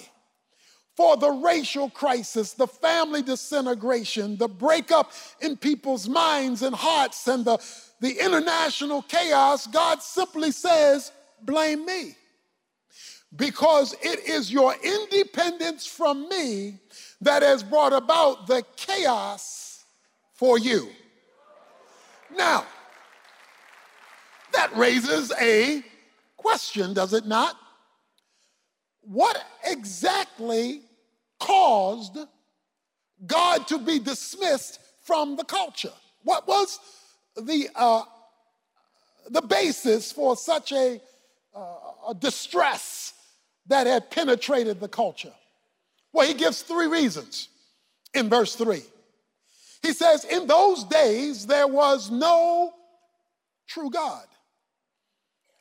for 0.97 1.17
the 1.17 1.31
racial 1.31 1.91
crisis, 1.91 2.53
the 2.53 2.67
family 2.67 3.23
disintegration, 3.23 4.37
the 4.37 4.49
breakup 4.49 5.13
in 5.41 5.57
people's 5.57 6.09
minds 6.09 6.63
and 6.63 6.75
hearts, 6.75 7.27
and 7.29 7.45
the, 7.45 7.59
the 8.03 8.19
international 8.19 9.01
chaos, 9.03 9.69
God 9.69 10.03
simply 10.03 10.51
says, 10.51 11.13
blame 11.41 11.87
me. 11.87 12.17
Because 13.35 13.95
it 14.03 14.29
is 14.29 14.53
your 14.53 14.75
independence 14.83 15.87
from 15.87 16.29
me 16.29 16.81
that 17.21 17.43
has 17.45 17.63
brought 17.63 17.93
about 17.93 18.49
the 18.49 18.65
chaos 18.77 19.85
for 20.35 20.59
you. 20.59 20.89
Now, 22.37 22.67
that 24.53 24.77
raises 24.77 25.33
a 25.41 25.85
question, 26.37 26.95
does 26.95 27.13
it 27.13 27.25
not? 27.25 27.57
What 29.03 29.41
exactly 29.65 30.83
caused 31.39 32.19
God 33.25 33.69
to 33.69 33.79
be 33.79 34.01
dismissed 34.01 34.81
from 35.03 35.37
the 35.37 35.45
culture? 35.45 35.93
What 36.25 36.49
was 36.49 36.81
the, 37.37 37.69
uh, 37.75 38.03
the 39.31 39.43
basis 39.43 40.13
for 40.13 40.37
such 40.37 40.73
a, 40.73 41.01
uh, 41.55 41.75
a 42.11 42.15
distress 42.15 43.15
that 43.67 43.87
had 43.87 44.11
penetrated 44.11 44.81
the 44.81 44.89
culture? 44.89 45.33
Well, 46.13 46.27
he 46.27 46.35
gives 46.35 46.63
three 46.63 46.87
reasons 46.87 47.49
in 48.15 48.29
verse 48.29 48.55
3. 48.55 48.83
He 49.83 49.93
says, 49.93 50.25
In 50.25 50.47
those 50.47 50.85
days 50.85 51.47
there 51.47 51.67
was 51.67 52.11
no 52.11 52.73
true 53.67 53.91
God. 53.91 54.27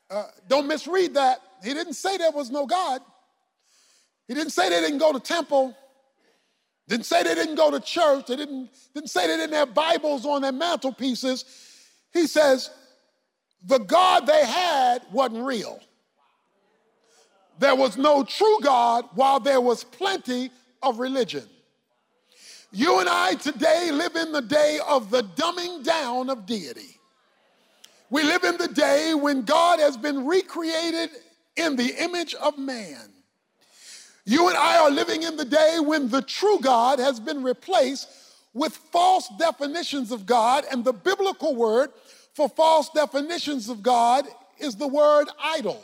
Uh, 0.10 0.25
don't 0.48 0.68
misread 0.68 1.13
that. 1.13 1.42
He 1.63 1.74
didn't 1.74 1.94
say 1.94 2.18
there 2.18 2.32
was 2.32 2.50
no 2.50 2.66
God. 2.66 3.01
He 4.28 4.34
didn't 4.34 4.51
say 4.51 4.70
they 4.70 4.82
didn't 4.82 5.00
go 5.00 5.13
to 5.13 5.20
temple. 5.20 5.75
Didn't 6.92 7.06
say 7.06 7.24
they 7.24 7.36
didn't 7.36 7.56
go 7.56 7.72
to 7.72 7.80
church. 7.80 8.26
They 8.28 8.36
didn't, 8.36 8.70
didn't 8.94 9.10
say 9.10 9.26
they 9.26 9.38
didn't 9.38 9.56
have 9.56 9.74
Bibles 9.74 10.26
on 10.26 10.42
their 10.42 10.52
mantelpieces. 10.52 11.46
He 12.12 12.28
says 12.28 12.70
the 13.66 13.78
God 13.78 14.28
they 14.28 14.46
had 14.46 15.04
wasn't 15.10 15.46
real. 15.46 15.80
There 17.60 17.78
was 17.78 17.96
no 17.96 18.26
true 18.26 18.58
God 18.62 19.06
while 19.16 19.40
there 19.40 19.62
was 19.62 19.86
plenty 19.86 20.52
of 20.84 21.00
religion. 21.00 21.46
You 22.74 23.00
and 23.00 23.08
I 23.08 23.36
today 23.36 23.92
live 23.94 24.18
in 24.18 24.34
the 24.34 24.42
day 24.42 24.80
of 24.86 25.10
the 25.10 25.24
dumbing 25.24 25.86
down 25.86 26.30
of 26.30 26.46
deity. 26.46 26.98
We 28.10 28.24
live 28.24 28.44
in 28.44 28.58
the 28.58 28.68
day 28.68 29.14
when 29.14 29.44
God 29.44 29.80
has 29.80 29.96
been 29.96 30.28
recreated 30.28 31.12
in 31.56 31.78
the 31.78 32.04
image 32.04 32.34
of 32.34 32.58
man. 32.58 33.11
You 34.25 34.48
and 34.50 34.58
I 34.58 34.78
are 34.80 34.92
living 34.92 35.24
in 35.24 35.36
the 35.36 35.46
day 35.46 35.78
when 35.80 36.10
the 36.10 36.22
true 36.22 36.60
God 36.62 37.00
has 37.00 37.20
been 37.20 37.44
replaced 37.44 38.08
with 38.54 38.75
false 38.75 39.30
definitions 39.40 40.12
of 40.12 40.25
God, 40.25 40.66
and 40.72 40.84
the 40.84 40.94
biblical 40.94 41.56
word 41.56 41.92
for 42.34 42.50
false 42.50 42.90
definitions 42.90 43.70
of 43.70 43.82
God 43.82 44.25
is 44.60 44.75
the 44.75 44.88
word 44.88 45.28
idol. 45.42 45.82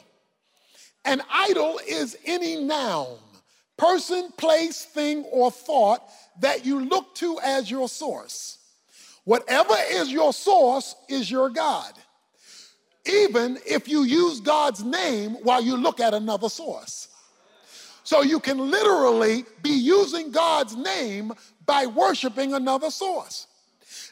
An 1.05 1.21
idol 1.31 1.79
is 1.87 2.17
any 2.25 2.63
noun, 2.63 3.17
person, 3.77 4.31
place, 4.37 4.83
thing, 4.83 5.23
or 5.31 5.49
thought 5.49 6.03
that 6.41 6.65
you 6.65 6.83
look 6.83 7.15
to 7.15 7.39
as 7.43 7.71
your 7.71 7.87
source. 7.87 8.57
Whatever 9.23 9.75
is 9.89 10.11
your 10.11 10.33
source 10.33 10.95
is 11.09 11.31
your 11.31 11.49
God 11.49 11.93
even 13.07 13.57
if 13.65 13.87
you 13.87 14.03
use 14.03 14.39
God's 14.39 14.83
name 14.83 15.33
while 15.43 15.61
you 15.61 15.77
look 15.77 15.99
at 15.99 16.13
another 16.13 16.49
source. 16.49 17.07
So 18.07 18.21
you 18.21 18.39
can 18.39 18.71
literally 18.71 19.43
be 19.61 19.71
using 19.71 20.31
God's 20.31 20.77
name 20.77 21.33
by 21.65 21.87
worshiping 21.87 22.53
another 22.53 22.89
source. 22.89 23.47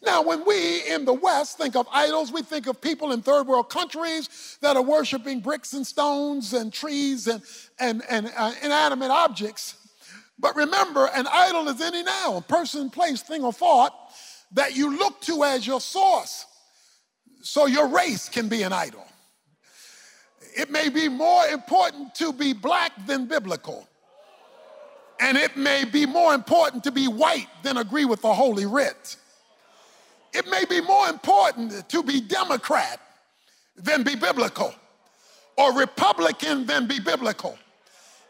Now, 0.06 0.22
when 0.22 0.44
we 0.46 0.86
in 0.90 1.06
the 1.06 1.14
West 1.14 1.58
think 1.58 1.78
of 1.78 1.88
idols, 1.90 2.30
we 2.30 2.42
think 2.42 2.68
of 2.68 2.82
people 2.82 3.14
in 3.14 3.22
third 3.22 3.48
world 3.48 3.70
countries 3.70 4.58
that 4.60 4.76
are 4.76 4.82
worshiping 4.82 5.40
bricks 5.40 5.72
and 5.72 5.88
stones 5.88 6.52
and 6.52 6.74
trees 6.74 7.28
and, 7.28 7.42
and, 7.80 8.04
and 8.10 8.30
uh, 8.36 8.52
inanimate 8.62 9.12
objects. 9.12 9.76
But 10.38 10.58
remember, 10.58 11.10
an 11.16 11.26
idol 11.32 11.70
is 11.70 11.80
any 11.80 12.04
noun, 12.04 12.44
person, 12.50 12.90
place, 12.90 13.22
thing, 13.22 13.46
or 13.46 13.54
thought 13.54 13.94
that 14.52 14.76
you 14.76 14.98
look 15.00 15.22
to 15.22 15.46
as 15.46 15.66
your 15.66 15.80
source. 15.80 16.46
So 17.40 17.66
your 17.66 17.88
race 17.88 18.28
can 18.28 18.50
be 18.50 18.64
an 18.64 18.74
idol. 18.74 19.05
It 20.56 20.72
may 20.72 20.88
be 20.88 21.10
more 21.10 21.46
important 21.48 22.16
to 22.16 22.32
be 22.32 22.54
black 22.54 22.94
than 23.06 23.26
biblical. 23.26 23.88
And 25.20 25.38
it 25.38 25.58
may 25.58 25.84
be 25.84 26.06
more 26.06 26.34
important 26.34 26.84
to 26.86 26.92
be 26.92 27.08
white 27.08 27.48
than 27.62 27.78
agree 27.78 28.06
with 28.06 28.22
the 28.22 28.34
Holy 28.34 28.66
Writ. 28.66 29.18
It 30.34 30.48
may 30.48 30.64
be 30.66 30.80
more 30.82 31.08
important 31.10 31.88
to 31.90 32.04
be 32.04 32.22
Democrat 32.22 33.02
than 33.78 34.04
be 34.04 34.16
biblical, 34.16 34.74
or 35.58 35.74
Republican 35.78 36.66
than 36.66 36.88
be 36.88 37.00
biblical. 37.00 37.58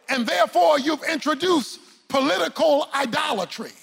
And 0.09 0.25
therefore, 0.25 0.79
you've 0.79 1.03
introduced 1.03 1.79
political 2.07 2.87
idolatry 2.93 3.73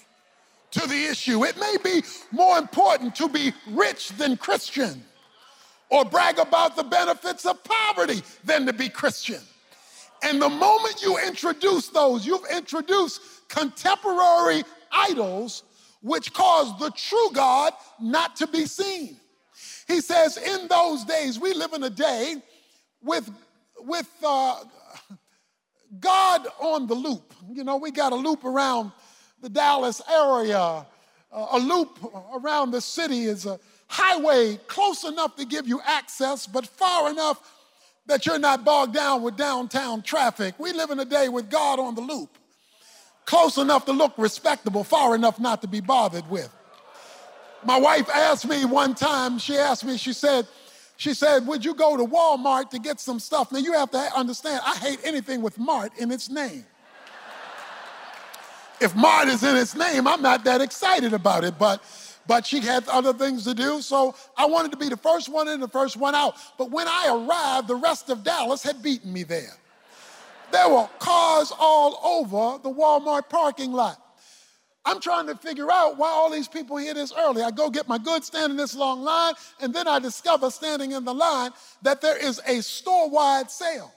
to 0.73 0.89
the 0.89 1.05
issue. 1.07 1.45
It 1.45 1.59
may 1.59 1.77
be 1.83 2.03
more 2.33 2.59
important 2.59 3.15
to 3.17 3.29
be 3.29 3.53
rich 3.69 4.09
than 4.11 4.37
Christian 4.37 5.05
or 5.93 6.07
brag 6.07 6.39
about 6.39 6.75
the 6.75 6.83
benefits 6.83 7.45
of 7.45 7.63
poverty 7.63 8.23
than 8.45 8.65
to 8.65 8.73
be 8.73 8.89
Christian. 8.89 9.41
And 10.23 10.41
the 10.41 10.49
moment 10.49 11.03
you 11.03 11.19
introduce 11.19 11.89
those, 11.89 12.27
you've 12.27 12.47
introduced 12.51 13.21
contemporary 13.49 14.65
idols 14.91 15.65
which 16.01 16.33
cause 16.33 16.77
the 16.79 16.91
true 16.93 17.29
God 17.35 17.75
not 18.01 18.37
to 18.37 18.47
be 18.47 18.65
seen. 18.65 19.17
He 19.87 20.01
says, 20.01 20.39
in 20.39 20.67
those 20.67 21.05
days, 21.05 21.39
we 21.39 21.53
live 21.53 21.75
in 21.75 21.83
a 21.83 21.91
day 21.91 22.37
with, 23.03 23.31
with 23.81 24.09
uh, 24.27 24.61
God 26.01 26.49
on 26.59 26.87
the 26.87 26.95
loop. 26.95 27.35
You 27.53 27.65
know, 27.65 27.77
we 27.77 27.91
got 27.91 28.13
a 28.13 28.17
loop 28.17 28.45
around 28.45 28.93
the 29.43 29.51
Dallas 29.51 30.01
area, 30.11 30.59
uh, 30.59 31.47
a 31.53 31.59
loop 31.59 31.99
around 32.35 32.71
the 32.71 32.81
city 32.81 33.25
is 33.25 33.45
a 33.45 33.61
highway 33.93 34.59
close 34.69 35.05
enough 35.05 35.37
to 35.37 35.45
give 35.45 35.69
you 35.69 35.81
access, 35.85 36.47
but 36.47 36.67
far 36.67 37.11
enough 37.11 37.39
that 38.07 38.25
you're 38.25 38.39
not 38.39 38.65
bogged 38.65 38.95
down 38.95 39.23
with 39.23 39.37
downtown 39.37 40.01
traffic. 40.01 40.55
We 40.59 40.73
live 40.73 40.91
in 40.91 40.99
a 40.99 41.05
day 41.05 41.29
with 41.29 41.51
God 41.51 41.79
on 41.79 41.95
the 41.95 42.01
loop, 42.01 42.31
close 43.27 43.59
enough 43.59 43.85
to 43.85 43.93
look 43.93 44.15
respectable, 44.17 44.83
far 44.83 45.15
enough 45.15 45.39
not 45.39 45.61
to 45.61 45.69
be 45.69 45.81
bothered 45.81 46.29
with. 46.31 46.51
My 47.65 47.79
wife 47.79 48.09
asked 48.09 48.49
me 48.49 48.65
one 48.65 48.95
time, 48.95 49.39
she 49.39 49.57
asked 49.57 49.85
me, 49.85 49.99
she 49.99 50.15
said, 50.15 50.49
she 50.97 51.13
said, 51.13 51.47
Would 51.47 51.63
you 51.63 51.75
go 51.75 51.97
to 51.97 52.05
Walmart 52.05 52.71
to 52.71 52.79
get 52.79 52.99
some 52.99 53.21
stuff? 53.21 53.53
Now 53.53 53.59
you 53.59 53.75
have 53.75 53.91
to 53.91 53.99
understand, 54.17 54.63
I 54.65 54.77
hate 54.77 55.01
anything 55.05 55.43
with 55.43 55.59
Mart 55.59 55.93
in 55.99 56.11
its 56.11 56.31
name. 56.31 56.65
if 58.81 58.97
Mart 58.97 59.29
is 59.29 59.45
in 59.45 59.55
its 59.55 59.77
name, 59.77 60.09
I'm 60.09 60.23
not 60.23 60.45
that 60.45 60.63
excited 60.63 61.13
about 61.13 61.45
it, 61.45 61.59
but 61.59 61.83
but 62.27 62.47
she 62.47 62.61
had 62.61 62.87
other 62.89 63.13
things 63.13 63.45
to 63.45 63.55
do. 63.55 63.81
So 63.81 64.15
I 64.37 64.47
wanted 64.47 64.73
to 64.73 64.79
be 64.79 64.89
the 64.89 64.97
first 64.97 65.29
one 65.29 65.49
in, 65.49 65.61
the 65.61 65.69
first 65.69 65.97
one 65.97 66.15
out. 66.15 66.37
But 66.59 66.71
when 66.71 66.87
I 66.89 67.09
arrived, 67.09 67.69
the 67.69 67.77
rest 67.77 68.11
of 68.11 68.23
Dallas 68.23 68.63
had 68.63 68.83
beaten 68.83 69.13
me 69.13 69.23
there. 69.23 69.57
There 70.53 70.69
were 70.69 70.89
cars 70.99 71.53
all 71.59 71.99
over 72.05 72.63
the 72.63 72.71
Walmart 72.71 73.29
parking 73.29 73.73
lot. 73.73 73.99
I'm 74.85 75.01
trying 75.01 75.29
to 75.29 75.37
figure 75.37 75.71
out 75.71 75.97
why 75.97 76.09
all 76.09 76.31
these 76.31 76.49
people 76.49 76.77
here 76.77 76.93
this 76.93 77.13
early. 77.17 77.43
I 77.43 77.53
go 77.53 77.71
get 77.71 77.89
my 77.89 77.99
goods, 77.99 78.27
stand 78.27 78.51
in 78.51 78.57
this 78.57 78.75
long 78.75 79.03
line, 79.03 79.35
and 79.61 79.73
then 79.73 79.87
I 79.87 80.01
discover 80.01 80.51
standing 80.51 80.93
in 80.93 81.05
the 81.05 81.15
line 81.15 81.53
that 81.83 82.01
there 82.01 82.17
is 82.17 82.41
a 82.47 82.61
store 82.63 83.09
wide 83.09 83.51
sale. 83.51 83.93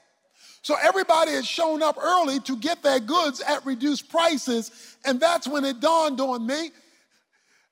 So 0.62 0.76
everybody 0.82 1.32
had 1.32 1.44
shown 1.44 1.82
up 1.82 1.98
early 2.00 2.40
to 2.40 2.56
get 2.56 2.82
their 2.82 3.00
goods 3.00 3.40
at 3.40 3.64
reduced 3.66 4.08
prices, 4.08 4.96
and 5.04 5.18
that's 5.20 5.46
when 5.46 5.64
it 5.64 5.80
dawned 5.80 6.20
on 6.20 6.46
me 6.46 6.70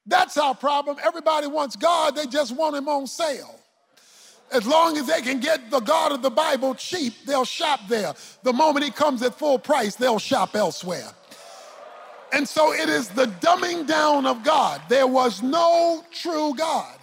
that's 0.06 0.36
our 0.36 0.54
problem. 0.54 0.96
Everybody 1.02 1.46
wants 1.46 1.76
God, 1.76 2.16
they 2.16 2.26
just 2.26 2.54
want 2.54 2.76
Him 2.76 2.88
on 2.88 3.06
sale. 3.06 3.58
As 4.52 4.66
long 4.66 4.96
as 4.98 5.06
they 5.06 5.20
can 5.22 5.40
get 5.40 5.70
the 5.70 5.80
God 5.80 6.12
of 6.12 6.22
the 6.22 6.30
Bible 6.30 6.74
cheap, 6.74 7.14
they'll 7.26 7.44
shop 7.44 7.80
there. 7.88 8.14
The 8.42 8.52
moment 8.52 8.84
He 8.84 8.90
comes 8.90 9.22
at 9.22 9.34
full 9.34 9.58
price, 9.58 9.96
they'll 9.96 10.18
shop 10.18 10.54
elsewhere. 10.54 11.10
And 12.32 12.48
so 12.48 12.72
it 12.72 12.88
is 12.88 13.08
the 13.08 13.26
dumbing 13.26 13.86
down 13.86 14.26
of 14.26 14.42
God. 14.42 14.82
There 14.88 15.06
was 15.06 15.42
no 15.42 16.04
true 16.10 16.54
God. 16.56 16.98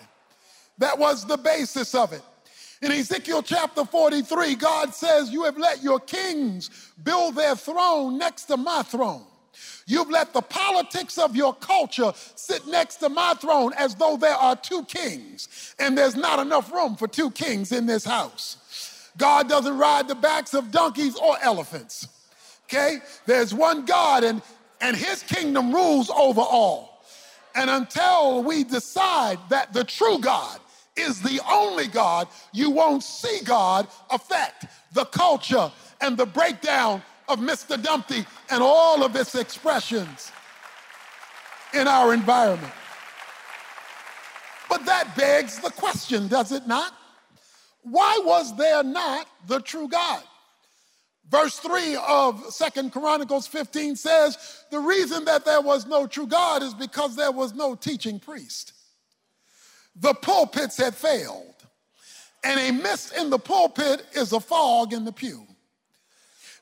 That 0.78 0.98
was 0.98 1.26
the 1.26 1.38
basis 1.38 1.96
of 1.96 2.12
it. 2.12 2.22
In 2.82 2.92
Ezekiel 2.92 3.44
chapter 3.44 3.86
43, 3.86 4.56
God 4.56 4.94
says, 4.94 5.32
You 5.32 5.44
have 5.44 5.58
let 5.58 5.84
your 5.84 6.00
kings 6.00 6.70
build 7.04 7.36
their 7.36 7.56
throne 7.56 8.18
next 8.18 8.46
to 8.46 8.58
my 8.58 8.82
throne. 8.82 9.26
You've 9.86 10.10
let 10.10 10.34
the 10.34 10.42
politics 10.42 11.18
of 11.18 11.36
your 11.36 11.54
culture 11.54 12.14
sit 12.36 12.68
next 12.68 12.98
to 12.98 13.10
my 13.10 13.34
throne 13.36 13.74
as 13.78 13.96
though 13.96 14.18
there 14.18 14.36
are 14.36 14.56
two 14.56 14.84
kings, 14.86 15.76
and 15.80 15.98
there's 15.98 16.16
not 16.16 16.40
enough 16.40 16.72
room 16.72 16.96
for 16.96 17.08
two 17.08 17.32
kings 17.32 17.72
in 17.72 17.86
this 17.86 18.06
house. 18.06 19.12
God 19.18 19.50
doesn't 19.50 19.78
ride 19.78 20.08
the 20.08 20.16
backs 20.16 20.54
of 20.54 20.72
donkeys 20.72 21.16
or 21.16 21.36
elephants. 21.42 22.08
Okay? 22.66 23.00
There's 23.26 23.54
one 23.54 23.86
God, 23.86 24.24
and, 24.24 24.42
and 24.80 24.96
his 24.96 25.24
kingdom 25.24 25.74
rules 25.74 26.10
over 26.10 26.42
all. 26.42 27.04
And 27.54 27.70
until 27.70 28.44
we 28.44 28.64
decide 28.64 29.38
that 29.50 29.74
the 29.74 29.84
true 29.84 30.20
God 30.20 30.60
is 30.96 31.22
the 31.22 31.42
only 31.50 31.88
God, 31.88 32.28
you 32.54 32.70
won't 32.70 33.04
see 33.04 33.42
God 33.44 33.88
affect 34.10 34.66
the 34.94 35.06
culture 35.06 35.72
and 36.00 36.18
the 36.18 36.26
breakdown 36.26 37.02
of 37.32 37.40
Mr. 37.40 37.82
Dumpty 37.82 38.26
and 38.50 38.62
all 38.62 39.04
of 39.04 39.16
its 39.16 39.36
expressions 39.36 40.32
in 41.74 41.88
our 41.88 42.14
environment. 42.14 42.74
But 44.70 44.86
that 44.86 45.16
begs 45.16 45.60
the 45.60 45.70
question, 45.72 46.28
does 46.28 46.52
it 46.52 46.68
not? 46.68 46.94
Why 47.84 48.22
was 48.24 48.56
there 48.58 48.84
not 48.84 49.28
the 49.48 49.60
true 49.60 49.88
God? 49.88 50.24
Verse 51.30 51.58
3 51.60 51.98
of 52.08 52.44
Second 52.50 52.92
Chronicles 52.92 53.48
15 53.48 53.96
says, 53.96 54.64
The 54.70 54.80
reason 54.80 55.26
that 55.26 55.46
there 55.46 55.62
was 55.62 55.86
no 55.88 56.06
true 56.06 56.28
God 56.28 56.62
is 56.62 56.74
because 56.74 57.16
there 57.16 57.32
was 57.32 57.54
no 57.54 57.74
teaching 57.74 58.20
priest. 58.20 58.74
The 59.96 60.14
pulpits 60.14 60.78
had 60.78 60.94
failed, 60.94 61.56
and 62.44 62.60
a 62.60 62.72
mist 62.72 63.16
in 63.16 63.30
the 63.30 63.40
pulpit 63.40 64.06
is 64.14 64.34
a 64.34 64.40
fog 64.40 64.94
in 64.94 65.06
the 65.06 65.12
pew. 65.12 65.48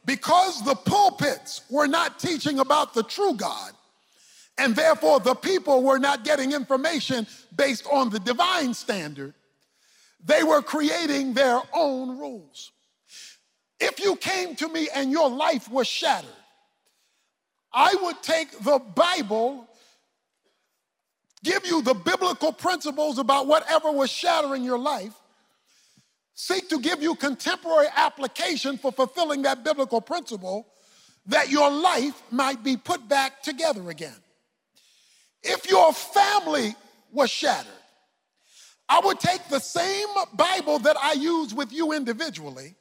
Because 0.06 0.64
the 0.64 0.76
pulpits 0.76 1.62
were 1.70 1.88
not 1.88 2.20
teaching 2.20 2.60
about 2.60 2.94
the 2.94 3.04
true 3.04 3.34
God, 3.34 3.72
and 4.58 4.76
therefore 4.76 5.20
the 5.20 5.36
people 5.36 5.84
were 5.84 6.00
not 6.00 6.24
getting 6.24 6.52
information 6.52 7.28
based 7.56 7.86
on 7.92 8.10
the 8.10 8.20
divine 8.20 8.74
standard, 8.74 9.34
they 10.24 10.44
were 10.44 10.62
creating 10.62 11.34
their 11.34 11.62
own 11.74 12.18
rules. 12.18 12.72
If 13.80 14.00
you 14.00 14.16
came 14.16 14.56
to 14.58 14.68
me 14.68 14.90
and 14.94 15.12
your 15.12 15.30
life 15.30 15.70
was 15.70 15.88
shattered, 15.88 16.30
I 17.72 17.96
would 18.02 18.22
take 18.24 18.52
the 18.64 18.80
Bible, 18.80 19.68
give 21.44 21.66
you 21.66 21.82
the 21.82 21.94
biblical 21.94 22.52
principles 22.52 23.20
about 23.20 23.48
whatever 23.48 23.92
was 23.92 24.10
shattering 24.10 24.64
your 24.64 24.80
life, 24.80 25.14
seek 26.40 26.70
to 26.70 26.80
give 26.80 27.04
you 27.04 27.16
contemporary 27.16 27.88
application 27.94 28.78
for 28.78 28.94
fulfilling 28.94 29.42
that 29.42 29.62
biblical 29.62 30.00
principle 30.00 30.66
that 31.26 31.50
your 31.50 31.70
life 31.70 32.24
might 32.32 32.64
be 32.64 32.78
put 32.78 33.10
back 33.10 33.44
together 33.44 33.90
again. 33.90 34.16
If 35.44 35.70
your 35.70 35.92
family 35.92 36.76
was 37.12 37.30
shattered, 37.30 37.74
I 38.88 39.02
would 39.04 39.20
take 39.20 39.50
the 39.50 39.60
same 39.60 40.08
Bible 40.34 40.80
that 40.80 40.96
I 40.96 41.12
use 41.12 41.54
with 41.54 41.74
you 41.74 41.92
individually, 41.92 42.74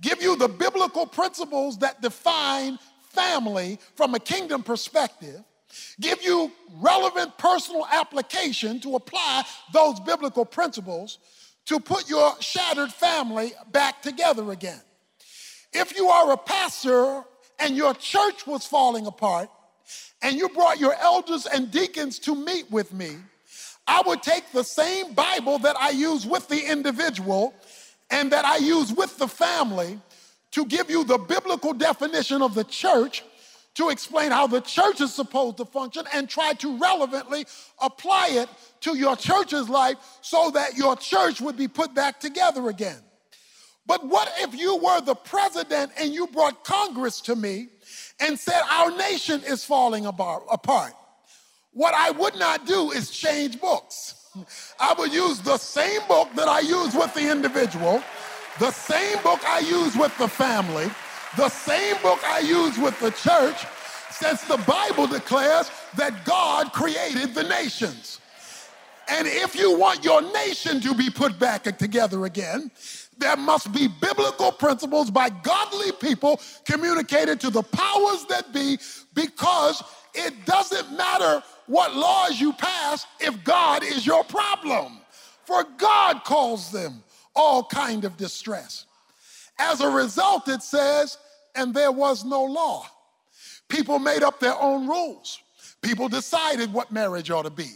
give 0.00 0.22
you 0.22 0.34
the 0.36 0.48
biblical 0.48 1.04
principles 1.04 1.76
that 1.80 2.00
define 2.00 2.78
family 3.10 3.78
from 3.94 4.14
a 4.14 4.18
kingdom 4.18 4.62
perspective, 4.62 5.44
give 6.00 6.22
you 6.22 6.50
relevant 6.78 7.36
personal 7.36 7.86
application 7.92 8.80
to 8.80 8.96
apply 8.96 9.44
those 9.70 10.00
biblical 10.00 10.46
principles 10.46 11.18
to 11.70 11.78
put 11.78 12.10
your 12.10 12.34
shattered 12.40 12.92
family 12.92 13.52
back 13.70 14.02
together 14.02 14.50
again. 14.50 14.80
If 15.72 15.96
you 15.96 16.08
are 16.08 16.32
a 16.32 16.36
pastor 16.36 17.22
and 17.60 17.76
your 17.76 17.94
church 17.94 18.44
was 18.44 18.66
falling 18.66 19.06
apart 19.06 19.48
and 20.20 20.34
you 20.34 20.48
brought 20.48 20.80
your 20.80 20.94
elders 20.94 21.46
and 21.46 21.70
deacons 21.70 22.18
to 22.20 22.34
meet 22.34 22.68
with 22.72 22.92
me, 22.92 23.10
I 23.86 24.02
would 24.04 24.20
take 24.20 24.50
the 24.50 24.64
same 24.64 25.14
Bible 25.14 25.60
that 25.60 25.76
I 25.76 25.90
use 25.90 26.26
with 26.26 26.48
the 26.48 26.60
individual 26.60 27.54
and 28.10 28.32
that 28.32 28.44
I 28.44 28.56
use 28.56 28.92
with 28.92 29.16
the 29.18 29.28
family 29.28 30.00
to 30.50 30.64
give 30.66 30.90
you 30.90 31.04
the 31.04 31.18
biblical 31.18 31.72
definition 31.72 32.42
of 32.42 32.56
the 32.56 32.64
church 32.64 33.22
to 33.74 33.88
explain 33.88 34.30
how 34.30 34.46
the 34.46 34.60
church 34.60 35.00
is 35.00 35.14
supposed 35.14 35.58
to 35.58 35.64
function 35.64 36.04
and 36.12 36.28
try 36.28 36.52
to 36.54 36.76
relevantly 36.78 37.46
apply 37.80 38.28
it 38.32 38.48
to 38.80 38.96
your 38.96 39.16
church's 39.16 39.68
life 39.68 39.96
so 40.20 40.50
that 40.50 40.76
your 40.76 40.96
church 40.96 41.40
would 41.40 41.56
be 41.56 41.68
put 41.68 41.94
back 41.94 42.18
together 42.20 42.68
again. 42.68 42.98
But 43.86 44.06
what 44.06 44.32
if 44.38 44.54
you 44.54 44.76
were 44.76 45.00
the 45.00 45.14
president 45.14 45.92
and 45.98 46.12
you 46.12 46.26
brought 46.28 46.64
Congress 46.64 47.20
to 47.22 47.34
me 47.34 47.68
and 48.20 48.38
said, 48.38 48.60
Our 48.70 48.96
nation 48.96 49.42
is 49.44 49.64
falling 49.64 50.06
apart? 50.06 50.94
What 51.72 51.94
I 51.94 52.10
would 52.10 52.36
not 52.36 52.66
do 52.66 52.90
is 52.90 53.10
change 53.10 53.60
books. 53.60 54.14
I 54.80 54.94
would 54.98 55.12
use 55.12 55.40
the 55.40 55.58
same 55.58 56.00
book 56.08 56.28
that 56.36 56.48
I 56.48 56.60
use 56.60 56.94
with 56.94 57.12
the 57.14 57.30
individual, 57.30 58.02
the 58.58 58.70
same 58.70 59.20
book 59.22 59.40
I 59.44 59.60
use 59.60 59.96
with 59.96 60.16
the 60.18 60.28
family, 60.28 60.90
the 61.36 61.48
same 61.48 61.96
book 62.02 62.20
I 62.24 62.40
use 62.40 62.78
with 62.78 62.98
the 63.00 63.10
church, 63.10 63.66
since 64.10 64.42
the 64.42 64.58
Bible 64.58 65.06
declares 65.06 65.70
that 65.96 66.24
God 66.24 66.72
created 66.72 67.34
the 67.34 67.44
nations. 67.44 68.20
And 69.08 69.26
if 69.26 69.56
you 69.56 69.76
want 69.76 70.04
your 70.04 70.22
nation 70.32 70.80
to 70.82 70.94
be 70.94 71.10
put 71.10 71.38
back 71.38 71.64
together 71.78 72.26
again, 72.26 72.70
there 73.18 73.36
must 73.36 73.72
be 73.72 73.88
biblical 73.88 74.52
principles 74.52 75.10
by 75.10 75.28
godly 75.28 75.92
people 75.92 76.40
communicated 76.64 77.40
to 77.40 77.50
the 77.50 77.62
powers 77.62 78.24
that 78.26 78.52
be 78.52 78.78
because 79.14 79.82
it 80.14 80.46
doesn't 80.46 80.96
matter 80.96 81.42
what 81.66 81.94
laws 81.94 82.40
you 82.40 82.52
pass 82.52 83.06
if 83.20 83.42
God 83.44 83.82
is 83.84 84.06
your 84.06 84.24
problem. 84.24 84.98
For 85.44 85.64
God 85.76 86.24
calls 86.24 86.70
them 86.70 87.02
all 87.34 87.64
kind 87.64 88.04
of 88.04 88.16
distress. 88.16 88.86
As 89.60 89.80
a 89.80 89.88
result, 89.88 90.48
it 90.48 90.62
says, 90.62 91.18
and 91.54 91.74
there 91.74 91.92
was 91.92 92.24
no 92.24 92.42
law. 92.42 92.86
People 93.68 93.98
made 93.98 94.22
up 94.22 94.40
their 94.40 94.58
own 94.60 94.88
rules. 94.88 95.40
People 95.82 96.08
decided 96.08 96.72
what 96.72 96.90
marriage 96.90 97.30
ought 97.30 97.42
to 97.42 97.50
be. 97.50 97.70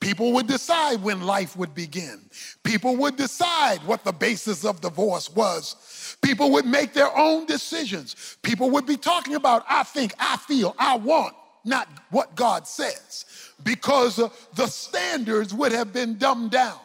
People 0.00 0.32
would 0.32 0.46
decide 0.46 1.02
when 1.02 1.22
life 1.22 1.56
would 1.56 1.74
begin. 1.74 2.20
People 2.64 2.96
would 2.96 3.16
decide 3.16 3.78
what 3.84 4.02
the 4.02 4.12
basis 4.12 4.64
of 4.64 4.80
divorce 4.80 5.30
was. 5.30 6.16
People 6.22 6.50
would 6.50 6.66
make 6.66 6.94
their 6.94 7.16
own 7.16 7.46
decisions. 7.46 8.36
People 8.42 8.70
would 8.70 8.86
be 8.86 8.96
talking 8.96 9.34
about, 9.34 9.64
I 9.68 9.84
think, 9.84 10.12
I 10.18 10.36
feel, 10.36 10.74
I 10.78 10.96
want, 10.96 11.34
not 11.64 11.88
what 12.10 12.34
God 12.34 12.66
says, 12.66 13.24
because 13.62 14.16
the 14.16 14.66
standards 14.66 15.54
would 15.54 15.72
have 15.72 15.92
been 15.92 16.18
dumbed 16.18 16.50
down. 16.50 16.78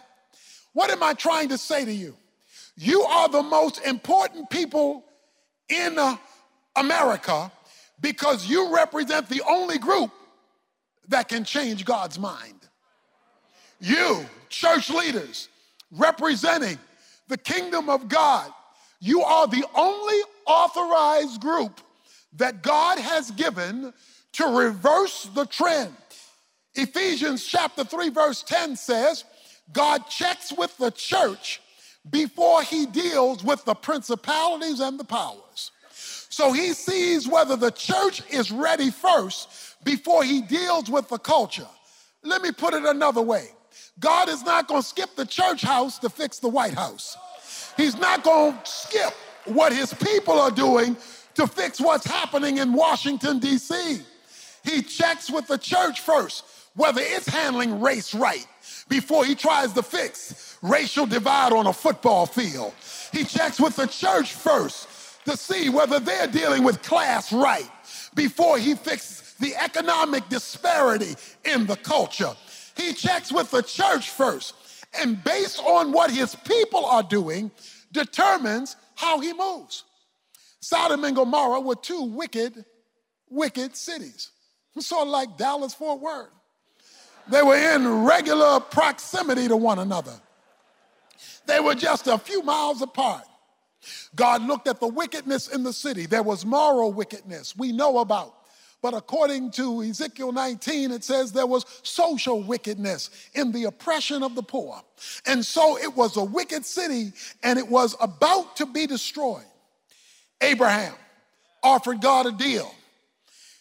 What 0.74 0.92
am 0.92 1.02
I 1.02 1.14
trying 1.14 1.50
to 1.50 1.58
say 1.58 1.86
to 1.86 1.94
you? 1.94 2.16
You 2.78 3.04
are 3.04 3.30
the 3.30 3.44
most 3.44 3.86
important 3.86 4.50
people 4.50 5.06
in 5.70 5.98
America 6.76 7.52
because 8.02 8.48
you 8.48 8.74
represent 8.74 9.30
the 9.30 9.42
only 9.48 9.78
group 9.78 10.12
that 11.08 11.28
can 11.28 11.44
change 11.44 11.86
God's 11.86 12.20
mind. 12.20 12.68
You, 13.80 14.26
church 14.50 14.90
leaders, 14.90 15.50
representing 15.92 16.78
the 17.28 17.38
kingdom 17.38 17.90
of 17.90 18.10
God, 18.10 18.52
you 19.00 19.22
are 19.22 19.48
the 19.48 19.66
only 19.76 20.20
authorized 20.46 21.42
group 21.42 21.80
that 22.38 22.62
God 22.62 23.00
has 23.00 23.32
given 23.32 23.94
to 24.34 24.46
reverse 24.46 25.30
the 25.34 25.46
trend. 25.46 25.94
Ephesians 26.74 27.46
chapter 27.46 27.84
3, 27.84 28.10
verse 28.10 28.44
10 28.44 28.76
says, 28.76 29.24
God 29.72 30.08
checks 30.10 30.52
with 30.52 30.78
the 30.78 30.92
church 30.92 31.62
before 32.10 32.62
he 32.64 32.86
deals 32.86 33.44
with 33.44 33.64
the 33.66 33.74
principalities 33.74 34.80
and 34.80 35.00
the 35.00 35.04
powers. 35.04 35.72
So 35.92 36.52
he 36.52 36.74
sees 36.74 37.28
whether 37.28 37.56
the 37.56 37.72
church 37.72 38.22
is 38.32 38.52
ready 38.52 38.92
first 38.92 39.84
before 39.84 40.24
he 40.24 40.42
deals 40.42 40.90
with 40.90 41.08
the 41.10 41.18
culture. 41.18 41.68
Let 42.24 42.42
me 42.42 42.52
put 42.52 42.74
it 42.74 42.84
another 42.84 43.22
way 43.22 43.50
God 44.00 44.30
is 44.30 44.44
not 44.44 44.68
going 44.68 44.82
to 44.82 44.88
skip 44.88 45.16
the 45.16 45.26
church 45.26 45.62
house 45.62 46.00
to 46.00 46.10
fix 46.10 46.40
the 46.40 46.50
White 46.50 46.74
House. 46.74 47.18
He's 47.78 47.98
not 47.98 48.24
going 48.24 48.54
to 48.54 48.60
skip 48.64 49.14
what 49.46 49.72
his 49.72 49.94
people 49.94 50.40
are 50.40 50.52
doing 50.52 50.98
to 51.36 51.48
fix 51.48 51.80
what's 51.80 52.06
happening 52.06 52.58
in 52.58 52.74
Washington, 52.74 53.40
D.C. 53.40 54.00
He 54.64 54.82
checks 54.82 55.30
with 55.30 55.48
the 55.48 55.58
church 55.58 56.02
first 56.02 56.44
whether 56.76 57.02
it's 57.02 57.28
handling 57.28 57.82
race 57.82 58.14
right 58.14 58.46
before 58.88 59.26
he 59.26 59.36
tries 59.36 59.74
to 59.74 59.84
fix 59.84 60.58
racial 60.62 61.06
divide 61.06 61.54
on 61.54 61.68
a 61.68 61.74
football 61.74 62.26
field. 62.26 62.74
He 63.12 63.24
checks 63.24 63.60
with 63.60 63.76
the 63.76 63.88
church 63.88 64.34
first 64.34 64.88
to 65.26 65.38
see 65.38 65.70
whether 65.70 66.00
they're 66.00 66.28
dealing 66.28 66.64
with 66.64 66.82
class 66.82 67.34
right 67.34 67.70
before 68.14 68.58
he 68.58 68.76
fixes 68.76 69.36
the 69.40 69.56
economic 69.56 70.28
disparity 70.30 71.16
in 71.44 71.66
the 71.66 71.76
culture. 71.76 72.34
He 72.78 72.94
checks 72.94 73.32
with 73.32 73.52
the 73.52 73.62
church 73.62 74.10
first, 74.10 74.56
and 75.00 75.22
based 75.24 75.60
on 75.60 75.92
what 75.92 76.12
his 76.12 76.36
people 76.36 76.86
are 76.86 77.04
doing, 77.04 77.52
determines 77.92 78.76
how 78.96 79.20
he 79.20 79.34
moves. 79.34 79.84
Sodom 80.60 81.04
and 81.04 81.16
Gomorrah 81.16 81.62
were 81.62 81.76
two 81.76 82.04
wicked, 82.04 82.66
wicked 83.30 83.76
cities, 83.76 84.32
sort 84.80 85.04
of 85.04 85.10
like 85.10 85.38
Dallas 85.38 85.74
Fort 85.74 86.02
Worth. 86.02 86.30
They 87.30 87.42
were 87.42 87.56
in 87.56 88.04
regular 88.04 88.60
proximity 88.60 89.48
to 89.48 89.58
one 89.58 89.80
another. 89.80 90.14
They 91.46 91.60
were 91.60 91.76
just 91.76 92.08
a 92.08 92.18
few 92.18 92.42
miles 92.44 92.82
apart. 92.82 93.24
God 94.16 94.44
looked 94.44 94.68
at 94.68 94.80
the 94.80 94.88
wickedness 94.88 95.48
in 95.48 95.64
the 95.64 95.74
city. 95.74 96.06
There 96.06 96.24
was 96.24 96.46
moral 96.46 96.92
wickedness 96.92 97.56
we 97.56 97.72
know 97.72 98.00
about. 98.00 98.34
But 98.82 98.94
according 98.94 99.52
to 99.52 99.82
Ezekiel 99.82 100.32
19, 100.32 100.92
it 100.92 101.04
says 101.04 101.32
there 101.32 101.48
was 101.48 101.66
social 101.82 102.44
wickedness 102.44 103.10
in 103.34 103.52
the 103.52 103.64
oppression 103.64 104.22
of 104.22 104.36
the 104.36 104.44
poor. 104.44 104.80
And 105.26 105.44
so 105.44 105.78
it 105.78 105.96
was 105.96 106.18
a 106.18 106.24
wicked 106.24 106.66
city 106.66 107.12
and 107.42 107.58
it 107.58 107.68
was 107.68 107.96
about 108.00 108.56
to 108.58 108.66
be 108.68 108.86
destroyed. 108.86 109.46
Abraham 110.42 110.94
offered 111.64 112.00
God 112.00 112.28
a 112.28 112.32
deal. 112.32 112.72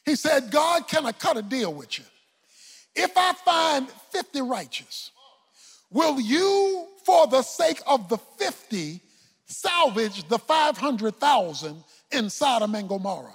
He 0.04 0.14
said, 0.14 0.50
God, 0.50 0.86
can 0.88 1.06
I 1.06 1.12
cut 1.12 1.38
a 1.38 1.42
deal 1.42 1.72
with 1.72 1.98
you? 1.98 2.04
If 2.94 3.16
I 3.16 3.32
find 3.32 3.88
50 4.10 4.42
righteous, 4.42 5.10
will 5.90 6.20
you, 6.20 6.86
for 7.04 7.26
the 7.26 7.42
sake 7.42 7.80
of 7.86 8.08
the 8.08 8.18
50, 8.18 9.00
salvage 9.46 10.26
the 10.28 10.38
500,000 10.38 11.84
in 12.12 12.30
Sodom 12.30 12.74
and 12.74 12.88
Gomorrah? 12.88 13.34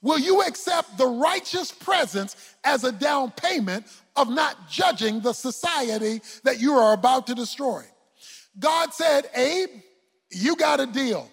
Will 0.00 0.18
you 0.18 0.42
accept 0.42 0.96
the 0.96 1.06
righteous 1.06 1.72
presence 1.72 2.54
as 2.62 2.84
a 2.84 2.92
down 2.92 3.32
payment 3.32 3.86
of 4.16 4.28
not 4.28 4.68
judging 4.68 5.20
the 5.20 5.32
society 5.32 6.20
that 6.44 6.60
you 6.60 6.74
are 6.74 6.92
about 6.92 7.26
to 7.26 7.34
destroy? 7.34 7.82
God 8.58 8.92
said, 8.92 9.28
Abe, 9.34 9.70
you 10.30 10.56
got 10.56 10.80
a 10.80 10.86
deal. 10.86 11.28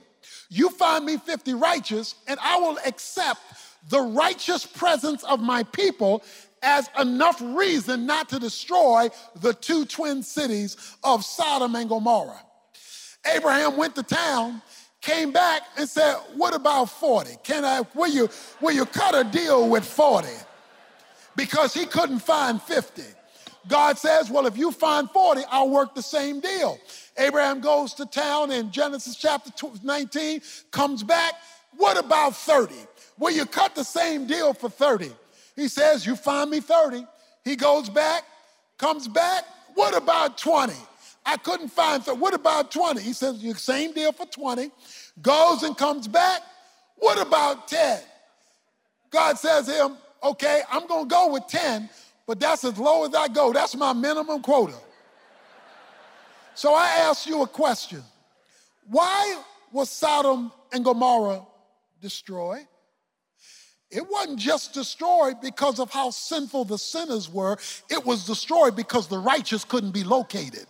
You 0.50 0.70
find 0.70 1.06
me 1.06 1.18
50 1.18 1.54
righteous, 1.54 2.16
and 2.28 2.40
I 2.42 2.58
will 2.60 2.78
accept 2.86 3.42
the 3.90 4.02
righteous 4.02 4.66
presence 4.66 5.24
of 5.24 5.40
my 5.40 5.64
people 5.64 6.24
as 6.66 6.90
enough 7.00 7.42
reason 7.42 8.06
not 8.06 8.28
to 8.30 8.40
destroy 8.40 9.10
the 9.40 9.54
two 9.54 9.86
twin 9.86 10.24
cities 10.24 10.98
of 11.04 11.24
Sodom 11.24 11.76
and 11.76 11.88
Gomorrah. 11.88 12.42
Abraham 13.34 13.78
went 13.78 13.96
to 13.96 14.04
town 14.04 14.62
came 15.06 15.32
back 15.32 15.62
and 15.78 15.88
said, 15.88 16.16
What 16.36 16.56
about 16.56 16.90
40? 16.90 17.38
Can 17.44 17.64
I, 17.64 17.84
will 17.94 18.10
you, 18.10 18.28
will 18.60 18.74
you 18.74 18.86
cut 18.86 19.16
a 19.16 19.24
deal 19.24 19.70
with 19.70 19.86
40? 19.86 20.28
Because 21.36 21.74
he 21.74 21.86
couldn't 21.86 22.20
find 22.20 22.62
50. 22.62 23.04
God 23.68 23.98
says, 23.98 24.30
Well, 24.30 24.48
if 24.48 24.58
you 24.58 24.72
find 24.72 25.10
40, 25.10 25.44
I'll 25.50 25.70
work 25.70 25.96
the 25.96 26.02
same 26.02 26.40
deal. 26.40 26.80
Abraham 27.18 27.62
goes 27.62 27.94
to 27.96 28.06
town 28.06 28.52
in 28.52 28.72
Genesis 28.72 29.16
chapter 29.16 29.52
19, 29.84 30.42
comes 30.72 31.04
back. 31.04 31.34
What 31.78 31.98
about 31.98 32.36
30? 32.36 32.74
Will 33.18 33.32
you 33.32 33.46
cut 33.46 33.76
the 33.76 33.84
same 33.84 34.26
deal 34.28 34.54
for 34.54 34.70
30? 34.70 35.12
He 35.56 35.68
says, 35.68 36.06
You 36.06 36.16
find 36.16 36.50
me 36.50 36.60
30. 36.60 37.06
He 37.44 37.56
goes 37.56 37.90
back, 37.90 38.24
comes 38.78 39.08
back. 39.08 39.46
What 39.76 39.96
about 39.96 40.38
20? 40.38 40.74
I 41.26 41.38
couldn't 41.38 41.70
find, 41.70 42.04
so 42.04 42.14
what 42.14 42.34
about 42.34 42.72
20? 42.72 43.02
He 43.02 43.14
says, 43.14 43.42
the 43.42 43.54
same 43.56 43.94
deal 43.94 44.12
for 44.12 44.26
20. 44.26 44.70
Goes 45.22 45.64
and 45.64 45.76
comes 45.76 46.08
back. 46.08 46.42
What 46.98 47.20
about 47.20 47.68
10? 47.68 48.00
God 49.10 49.38
says 49.38 49.66
to 49.66 49.72
him, 49.74 49.98
okay, 50.24 50.62
I'm 50.70 50.86
going 50.88 51.06
to 51.06 51.10
go 51.10 51.32
with 51.32 51.48
10, 51.48 51.90
but 52.28 52.40
that's 52.40 52.64
as 52.64 52.78
low 52.78 53.06
as 53.06 53.16
I 53.16 53.28
go. 53.28 53.52
That's 53.52 53.76
my 53.76 53.94
minimum 53.94 54.42
quota. 54.42 54.76
So 56.54 56.74
I 56.74 56.88
ask 57.10 57.26
you 57.28 57.42
a 57.42 57.48
question. 57.48 58.04
Why 58.88 59.42
was 59.72 59.90
Sodom 59.90 60.52
and 60.72 60.86
Gomorrah 60.86 61.42
destroyed? 62.02 62.68
It 63.96 64.10
wasn't 64.10 64.40
just 64.40 64.74
destroyed 64.74 65.40
because 65.42 65.80
of 65.80 65.90
how 65.90 66.10
sinful 66.10 66.66
the 66.66 66.78
sinners 66.78 67.32
were, 67.32 67.58
it 67.90 68.06
was 68.06 68.26
destroyed 68.26 68.76
because 68.76 69.08
the 69.08 69.18
righteous 69.18 69.64
couldn't 69.64 69.92
be 69.92 70.04
located. 70.04 70.66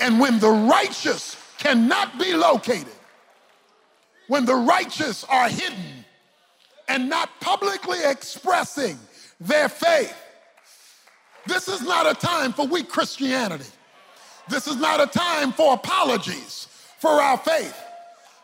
And 0.00 0.18
when 0.18 0.40
the 0.40 0.50
righteous 0.50 1.36
cannot 1.58 2.18
be 2.18 2.34
located, 2.34 2.92
when 4.26 4.44
the 4.44 4.56
righteous 4.56 5.22
are 5.24 5.48
hidden 5.48 6.04
and 6.88 7.08
not 7.08 7.28
publicly 7.40 7.98
expressing 8.04 8.98
their 9.38 9.68
faith, 9.68 10.16
this 11.46 11.68
is 11.68 11.80
not 11.80 12.10
a 12.10 12.14
time 12.14 12.52
for 12.52 12.66
weak 12.66 12.88
Christianity. 12.88 13.70
This 14.48 14.66
is 14.66 14.76
not 14.76 15.00
a 15.00 15.06
time 15.06 15.52
for 15.52 15.74
apologies 15.74 16.66
for 16.98 17.22
our 17.22 17.38
faith. 17.38 17.76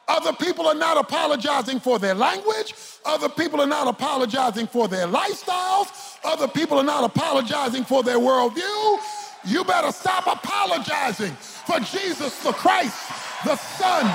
Other 0.09 0.33
people 0.33 0.67
are 0.69 0.75
not 0.75 0.97
apologizing 0.97 1.81
for 1.81 1.99
their 1.99 2.15
language. 2.15 2.75
Other 3.05 3.29
people 3.29 3.61
are 3.61 3.67
not 3.67 3.89
apologizing 3.89 4.69
for 4.69 4.87
their 4.87 5.07
lifestyles. 5.07 6.17
Other 6.23 6.47
people 6.47 6.79
are 6.79 6.85
not 6.85 7.03
apologizing 7.03 7.85
for 7.85 8.05
their 8.05 8.19
worldview. 8.19 8.99
You 9.45 9.65
better 9.65 9.91
stop 9.91 10.27
apologizing 10.27 11.33
for 11.33 11.81
Jesus 11.81 12.41
the 12.43 12.53
Christ, 12.53 13.11
the 13.45 13.57
Son 13.57 14.07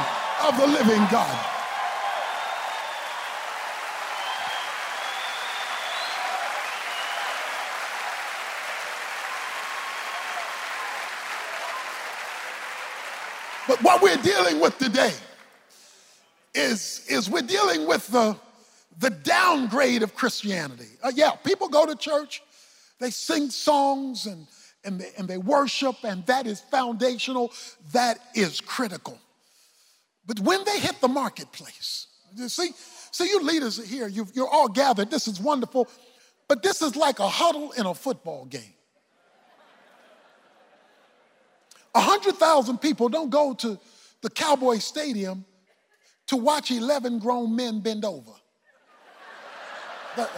of 0.47 0.58
the 0.58 0.67
living 0.67 1.06
God. 1.12 1.45
But 13.67 13.84
what 13.84 14.01
we're 14.01 14.17
dealing 14.17 14.60
with 14.60 14.77
today 14.77 15.13
is, 16.53 17.05
is 17.09 17.29
we're 17.29 17.41
dealing 17.41 17.87
with 17.87 18.07
the, 18.07 18.35
the 18.99 19.09
downgrade 19.09 20.03
of 20.03 20.15
Christianity. 20.15 20.87
Uh, 21.01 21.11
yeah, 21.13 21.31
people 21.31 21.67
go 21.69 21.85
to 21.85 21.95
church, 21.95 22.41
they 22.99 23.09
sing 23.09 23.49
songs 23.49 24.25
and, 24.25 24.47
and, 24.83 24.99
they, 24.99 25.11
and 25.17 25.27
they 25.27 25.37
worship, 25.37 25.95
and 26.03 26.25
that 26.25 26.47
is 26.47 26.59
foundational, 26.59 27.51
that 27.93 28.19
is 28.35 28.61
critical. 28.61 29.19
But 30.25 30.39
when 30.39 30.63
they 30.65 30.79
hit 30.79 30.99
the 31.01 31.07
marketplace, 31.07 32.07
you 32.35 32.47
see, 32.47 32.71
see, 33.11 33.27
you 33.27 33.41
leaders 33.41 33.79
are 33.79 33.85
here, 33.85 34.07
you 34.07 34.27
you're 34.33 34.47
all 34.47 34.67
gathered, 34.67 35.09
this 35.09 35.27
is 35.27 35.39
wonderful, 35.39 35.87
but 36.47 36.63
this 36.63 36.81
is 36.81 36.95
like 36.95 37.19
a 37.19 37.27
huddle 37.27 37.71
in 37.71 37.85
a 37.85 37.93
football 37.93 38.45
game. 38.45 38.73
100,000 41.93 42.77
people 42.77 43.09
don't 43.09 43.29
go 43.29 43.53
to 43.53 43.77
the 44.21 44.29
Cowboy 44.29 44.77
Stadium 44.77 45.43
to 46.31 46.37
watch 46.37 46.71
11 46.71 47.19
grown 47.19 47.53
men 47.57 47.81
bend 47.81 48.05
over. 48.05 48.31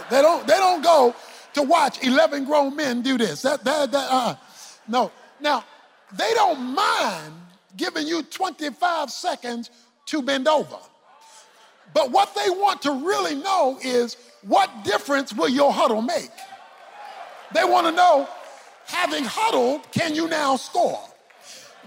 They 0.09 0.23
don't, 0.23 0.47
they 0.47 0.55
don't 0.55 0.83
go 0.83 1.15
to 1.53 1.61
watch 1.61 2.03
11 2.03 2.45
grown 2.45 2.75
men 2.75 3.03
do 3.03 3.15
this. 3.15 3.43
That, 3.43 3.63
that, 3.63 3.91
that, 3.91 4.07
uh, 4.09 4.35
no. 4.87 5.11
Now, 5.39 5.63
they 6.11 6.33
don't 6.33 6.59
mind 6.73 7.35
giving 7.77 8.07
you 8.07 8.23
25 8.23 9.11
seconds 9.11 9.69
to 10.07 10.23
bend 10.23 10.47
over. 10.47 10.77
But 11.93 12.09
what 12.09 12.33
they 12.33 12.49
want 12.49 12.81
to 12.81 12.91
really 12.91 13.35
know 13.35 13.77
is 13.83 14.17
what 14.41 14.71
difference 14.83 15.31
will 15.31 15.49
your 15.49 15.71
huddle 15.71 16.01
make? 16.01 16.31
They 17.53 17.65
want 17.65 17.85
to 17.85 17.91
know, 17.91 18.27
having 18.87 19.25
huddled, 19.25 19.91
can 19.91 20.15
you 20.15 20.27
now 20.27 20.55
score? 20.55 21.03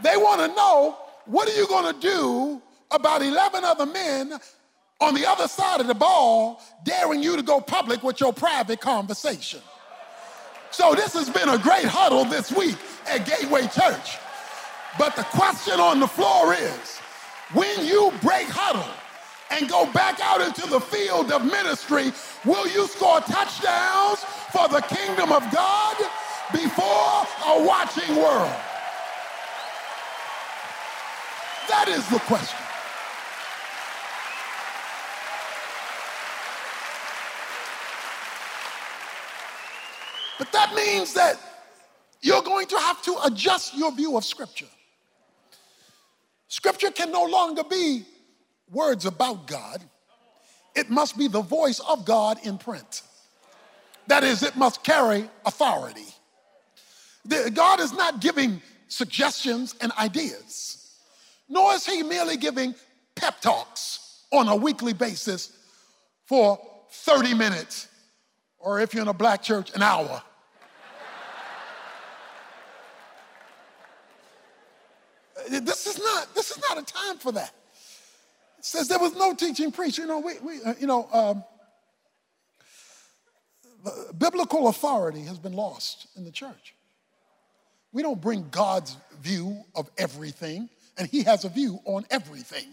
They 0.00 0.16
want 0.16 0.42
to 0.42 0.56
know, 0.56 0.96
what 1.24 1.48
are 1.48 1.56
you 1.56 1.66
going 1.66 1.92
to 1.92 2.00
do 2.00 2.62
about 2.90 3.22
11 3.22 3.64
other 3.64 3.87
men 3.87 4.38
on 5.01 5.14
the 5.14 5.27
other 5.27 5.49
side 5.49 5.81
of 5.81 5.87
the 5.87 5.94
ball 5.94 6.62
daring 6.85 7.22
you 7.22 7.37
to 7.37 7.42
go 7.42 7.61
public 7.61 8.03
with 8.03 8.20
your 8.20 8.33
private 8.33 8.81
conversation? 8.81 9.61
So, 10.70 10.94
this 10.94 11.14
has 11.14 11.31
been 11.31 11.49
a 11.49 11.59
great 11.59 11.87
huddle 11.87 12.25
this 12.25 12.53
week 12.53 12.77
at 13.09 13.25
Gateway 13.25 13.62
Church. 13.62 14.18
But 14.99 15.14
the 15.16 15.22
question 15.25 15.79
on 15.79 16.01
the 16.01 16.07
floor 16.07 16.55
is 16.55 16.99
when 17.53 17.87
you 17.87 18.12
break 18.22 18.49
huddle 18.49 18.92
and 19.51 19.68
go 19.68 19.90
back 19.92 20.20
out 20.20 20.40
into 20.40 20.68
the 20.68 20.81
field 20.81 21.31
of 21.31 21.44
ministry, 21.44 22.12
will 22.44 22.66
you 22.68 22.87
score 22.88 23.20
touchdowns 23.20 24.25
for 24.53 24.68
the 24.68 24.81
kingdom 24.83 25.33
of 25.33 25.42
God 25.53 25.96
before 26.53 27.27
a 27.46 27.64
watching 27.64 28.16
world? 28.16 28.53
That 31.68 31.87
is 31.88 32.09
the 32.09 32.18
question. 32.20 32.65
But 40.38 40.53
that 40.53 40.75
means 40.75 41.14
that 41.14 41.38
you're 42.20 42.42
going 42.42 42.66
to 42.68 42.79
have 42.79 43.03
to 43.03 43.16
adjust 43.25 43.77
your 43.77 43.92
view 43.92 44.16
of 44.16 44.25
Scripture. 44.25 44.66
Scripture 46.49 46.90
can 46.90 47.11
no 47.11 47.25
longer 47.25 47.64
be 47.64 48.05
words 48.70 49.07
about 49.07 49.46
God, 49.46 49.83
it 50.75 50.90
must 50.90 51.16
be 51.16 51.29
the 51.29 51.40
voice 51.40 51.81
of 51.81 52.05
God 52.05 52.38
in 52.44 52.59
print. 52.59 53.03
That 54.09 54.25
is, 54.25 54.42
it 54.42 54.57
must 54.57 54.85
carry 54.85 55.29
authority. 55.44 56.07
God 57.55 57.81
is 57.81 57.92
not 57.92 58.20
giving 58.20 58.61
suggestions 58.88 59.75
and 59.81 59.90
ideas, 59.92 60.94
nor 61.49 61.75
is 61.75 61.87
He 61.87 62.03
merely 62.03 62.37
giving 62.37 62.75
pep 63.14 63.40
talks 63.40 64.25
on 64.31 64.49
a 64.49 64.55
weekly 64.55 64.92
basis 64.92 65.53
for 66.25 66.61
30 66.90 67.35
minutes, 67.35 67.88
or 68.66 68.81
if 68.81 68.92
you're 68.92 69.02
in 69.02 69.09
a 69.09 69.14
black 69.14 69.42
church, 69.42 69.72
an 69.76 69.83
hour. 69.83 70.20
This 75.48 75.87
is 75.87 76.00
not, 76.00 76.35
this 76.35 76.50
is 76.50 76.61
not 76.68 76.76
a 76.76 76.83
time 76.83 77.18
for 77.18 77.31
that. 77.31 77.55
It 78.59 78.64
says 78.64 78.88
there 78.88 78.98
was 78.98 79.14
no 79.14 79.35
teaching 79.35 79.70
priest. 79.70 79.98
You 79.98 80.07
know, 80.07 80.18
we, 80.18 80.33
we 80.40 80.61
uh, 80.64 80.74
you 80.81 80.88
know, 80.88 81.09
um, 81.12 81.44
biblical 84.18 84.66
authority 84.66 85.22
has 85.22 85.38
been 85.38 85.52
lost 85.52 86.09
in 86.16 86.24
the 86.24 86.33
church. 86.33 86.74
We 87.92 88.02
don't 88.02 88.20
bring 88.20 88.48
God's 88.50 88.96
view 89.22 89.62
of 89.76 89.88
everything, 89.96 90.68
and 90.98 91.07
He 91.07 91.22
has 91.22 91.44
a 91.44 91.48
view 91.48 91.79
on 91.85 92.05
everything. 92.11 92.66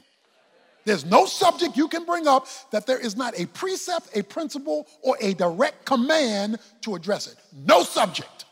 There's 0.86 1.06
no 1.06 1.26
subject 1.26 1.78
you 1.78 1.88
can 1.88 2.06
bring 2.06 2.28
up 2.28 2.48
that 2.72 2.86
there 2.86 3.00
is 3.00 3.16
not 3.16 3.40
a 3.40 3.46
precept, 3.48 4.16
a 4.18 4.24
principle, 4.24 4.88
or 5.02 5.18
a 5.22 5.34
direct 5.34 5.86
command 5.86 6.60
to 6.82 6.96
address 6.96 7.28
it. 7.28 7.36
No 7.54 7.84
subject. 7.84 8.46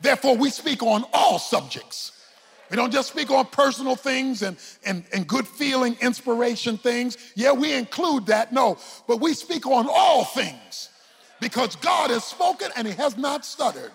Therefore, 0.00 0.36
we 0.36 0.50
speak 0.50 0.82
on 0.82 1.04
all 1.12 1.38
subjects. 1.38 2.12
We 2.70 2.76
don't 2.76 2.92
just 2.92 3.08
speak 3.08 3.30
on 3.30 3.46
personal 3.46 3.96
things 3.96 4.42
and, 4.42 4.56
and, 4.84 5.04
and 5.12 5.26
good 5.26 5.46
feeling, 5.46 5.96
inspiration 6.00 6.78
things. 6.78 7.18
Yeah, 7.34 7.52
we 7.52 7.72
include 7.74 8.26
that, 8.26 8.52
no, 8.52 8.78
but 9.08 9.20
we 9.20 9.34
speak 9.34 9.66
on 9.66 9.88
all 9.90 10.24
things 10.24 10.88
because 11.40 11.74
God 11.76 12.10
has 12.10 12.24
spoken 12.24 12.70
and 12.76 12.86
He 12.86 12.94
has 12.94 13.16
not 13.16 13.44
stuttered. 13.44 13.90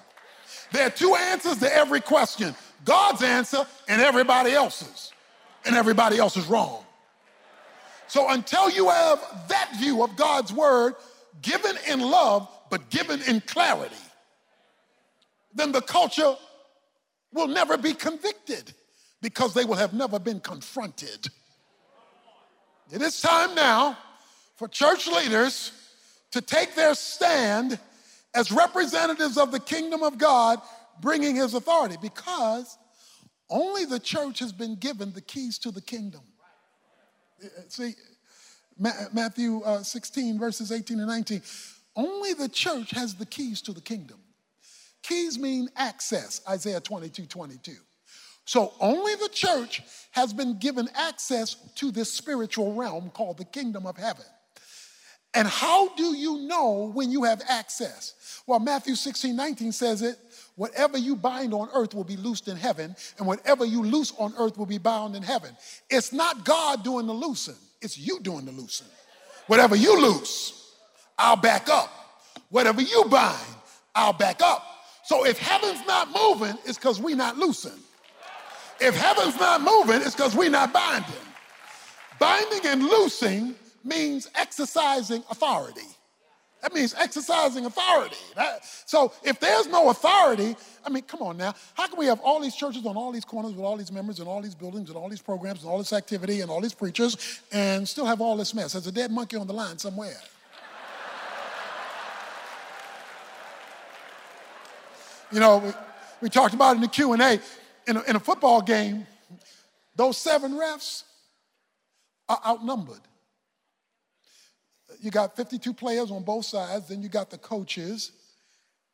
There 0.72 0.86
are 0.86 0.92
two 0.92 1.16
answers 1.16 1.60
to 1.60 1.74
every 1.74 2.02
question 2.02 2.54
God's 2.84 3.24
answer 3.24 3.66
and 3.88 4.02
everybody 4.02 4.52
else's, 4.52 5.14
and 5.66 5.76
everybody 5.76 6.18
else 6.18 6.36
is 6.36 6.46
wrong. 6.46 6.84
So 8.08 8.30
until 8.30 8.70
you 8.70 8.90
have 8.90 9.20
that 9.50 9.72
view 9.80 10.04
of 10.04 10.16
God's 10.16 10.54
word 10.54 10.96
given 11.42 11.76
in 11.88 12.00
love, 12.00 12.48
but 12.70 12.90
given 12.90 13.22
in 13.24 13.42
clarity, 13.42 13.96
then 15.54 15.72
the 15.72 15.82
culture 15.82 16.36
will 17.34 17.48
never 17.48 17.78
be 17.78 17.94
convicted 17.94 18.74
because 19.22 19.54
they 19.54 19.66
will 19.66 19.76
have 19.76 19.94
never 19.94 20.20
been 20.20 20.40
confronted. 20.40 21.28
It 22.92 23.02
is 23.02 23.20
time 23.22 23.56
now 23.56 23.98
for 24.56 24.68
church 24.68 25.08
leaders 25.08 25.72
to 26.32 26.42
take 26.42 26.76
their 26.76 26.94
stand 26.94 27.80
as 28.34 28.52
representatives 28.52 29.38
of 29.38 29.52
the 29.52 29.60
kingdom 29.60 30.04
of 30.04 30.18
God, 30.18 30.62
bringing 31.02 31.36
his 31.36 31.54
authority, 31.54 31.96
because 32.02 32.78
only 33.50 33.86
the 33.86 34.00
church 34.00 34.40
has 34.40 34.52
been 34.52 34.76
given 34.76 35.14
the 35.14 35.22
keys 35.22 35.58
to 35.60 35.72
the 35.72 35.82
kingdom. 35.82 36.22
See, 37.70 37.94
Matthew 38.78 39.62
uh, 39.62 39.84
16, 39.84 40.38
verses 40.40 40.72
18 40.72 41.00
and 41.00 41.08
19. 41.08 41.42
Only 41.96 42.34
the 42.34 42.50
church 42.50 42.92
has 42.92 43.16
the 43.16 43.26
keys 43.26 43.62
to 43.64 43.72
the 43.74 43.82
kingdom. 43.82 44.18
Keys 45.02 45.38
mean 45.38 45.70
access, 45.76 46.42
Isaiah 46.50 46.82
22 46.82 47.26
22. 47.26 47.72
So 48.46 48.74
only 48.80 49.16
the 49.16 49.30
church 49.30 49.82
has 50.12 50.34
been 50.34 50.58
given 50.60 50.90
access 50.94 51.56
to 51.76 51.92
this 51.92 52.12
spiritual 52.12 52.74
realm 52.74 53.10
called 53.10 53.38
the 53.38 53.46
kingdom 53.46 53.86
of 53.88 53.98
heaven. 53.98 54.26
And 55.34 55.48
how 55.48 55.94
do 55.96 56.16
you 56.16 56.48
know 56.48 56.92
when 56.94 57.12
you 57.12 57.24
have 57.24 57.42
access? 57.48 58.42
Well, 58.48 58.60
Matthew 58.60 58.96
16 58.96 59.36
19 59.36 59.72
says 59.72 60.02
it 60.02 60.18
whatever 60.56 60.98
you 60.98 61.16
bind 61.16 61.54
on 61.54 61.70
earth 61.74 61.94
will 61.94 62.04
be 62.04 62.18
loosed 62.18 62.48
in 62.48 62.58
heaven, 62.58 62.96
and 63.18 63.28
whatever 63.28 63.66
you 63.66 63.84
loose 63.84 64.14
on 64.18 64.34
earth 64.38 64.58
will 64.58 64.66
be 64.66 64.78
bound 64.78 65.16
in 65.16 65.24
heaven. 65.24 65.56
It's 65.90 66.12
not 66.12 66.46
God 66.46 66.84
doing 66.84 67.08
the 67.08 67.14
loosing, 67.14 67.56
it's 67.82 67.98
you 67.98 68.20
doing 68.20 68.46
the 68.46 68.52
loosing. 68.52 68.88
Whatever 69.48 69.76
you 69.76 70.00
loose, 70.02 70.74
I'll 71.18 71.36
back 71.36 71.70
up. 71.70 71.92
Whatever 72.50 72.82
you 72.82 73.06
bind, 73.06 73.56
I'll 73.94 74.14
back 74.14 74.42
up. 74.42 74.64
So 75.04 75.26
if 75.26 75.38
heaven's 75.38 75.86
not 75.86 76.10
moving, 76.12 76.58
it's 76.66 76.78
because 76.78 77.00
we're 77.00 77.16
not 77.16 77.38
loosing. 77.38 77.80
If 78.80 78.96
heaven's 78.96 79.40
not 79.40 79.62
moving, 79.62 80.02
it's 80.02 80.16
because 80.16 80.36
we're 80.36 80.50
not 80.50 80.74
binding. 80.74 81.14
Binding 82.20 82.66
and 82.66 82.84
loosing 82.84 83.56
means 83.84 84.30
exercising 84.36 85.24
authority. 85.30 85.88
That 86.66 86.74
means 86.74 86.96
exercising 86.98 87.68
authority. 87.68 88.16
That, 88.36 88.66
so 88.88 89.14
if 89.22 89.40
there's 89.40 89.68
no 89.68 89.92
authority, 89.92 90.56
I 90.84 90.90
mean, 90.90 91.04
come 91.04 91.22
on 91.22 91.38
now. 91.38 91.54
How 91.76 91.86
can 91.86 92.00
we 92.00 92.08
have 92.08 92.20
all 92.22 92.40
these 92.40 92.56
churches 92.56 92.88
on 92.88 92.98
all 92.98 93.12
these 93.12 93.24
corners 93.24 93.54
with 93.54 93.64
all 93.64 93.78
these 93.78 93.92
members 93.92 94.18
and 94.18 94.28
all 94.28 94.42
these 94.42 94.56
buildings 94.56 94.90
and 94.90 94.98
all 94.98 95.08
these 95.08 95.22
programs 95.22 95.62
and 95.62 95.70
all 95.70 95.78
this 95.78 95.94
activity 95.94 96.42
and 96.42 96.50
all 96.50 96.60
these 96.62 96.74
preachers 96.74 97.40
and 97.52 97.88
still 97.88 98.08
have 98.08 98.20
all 98.20 98.36
this 98.36 98.56
mess? 98.56 98.74
There's 98.74 98.88
a 98.88 98.92
dead 98.92 99.12
monkey 99.12 99.38
on 99.38 99.46
the 99.46 99.54
line 99.54 99.78
somewhere. 99.78 100.18
You 105.32 105.40
know, 105.40 105.60
we, 105.60 105.72
we 106.22 106.30
talked 106.30 106.56
about 106.56 106.72
it 106.72 106.76
in 106.78 106.82
the 106.82 106.88
Q&A. 106.88 107.40
In 107.88 107.98
a, 107.98 108.02
in 108.10 108.16
a 108.16 108.20
football 108.20 108.64
game, 108.64 109.06
those 109.96 110.18
seven 110.18 110.54
refs 110.54 111.04
are 112.28 112.42
outnumbered. 112.44 113.02
You 115.00 115.12
got 115.12 115.36
52 115.36 115.74
players 115.74 116.12
on 116.12 116.24
both 116.24 116.46
sides, 116.46 116.88
then 116.88 117.02
you 117.02 117.10
got 117.10 117.30
the 117.30 117.38
coaches, 117.38 118.12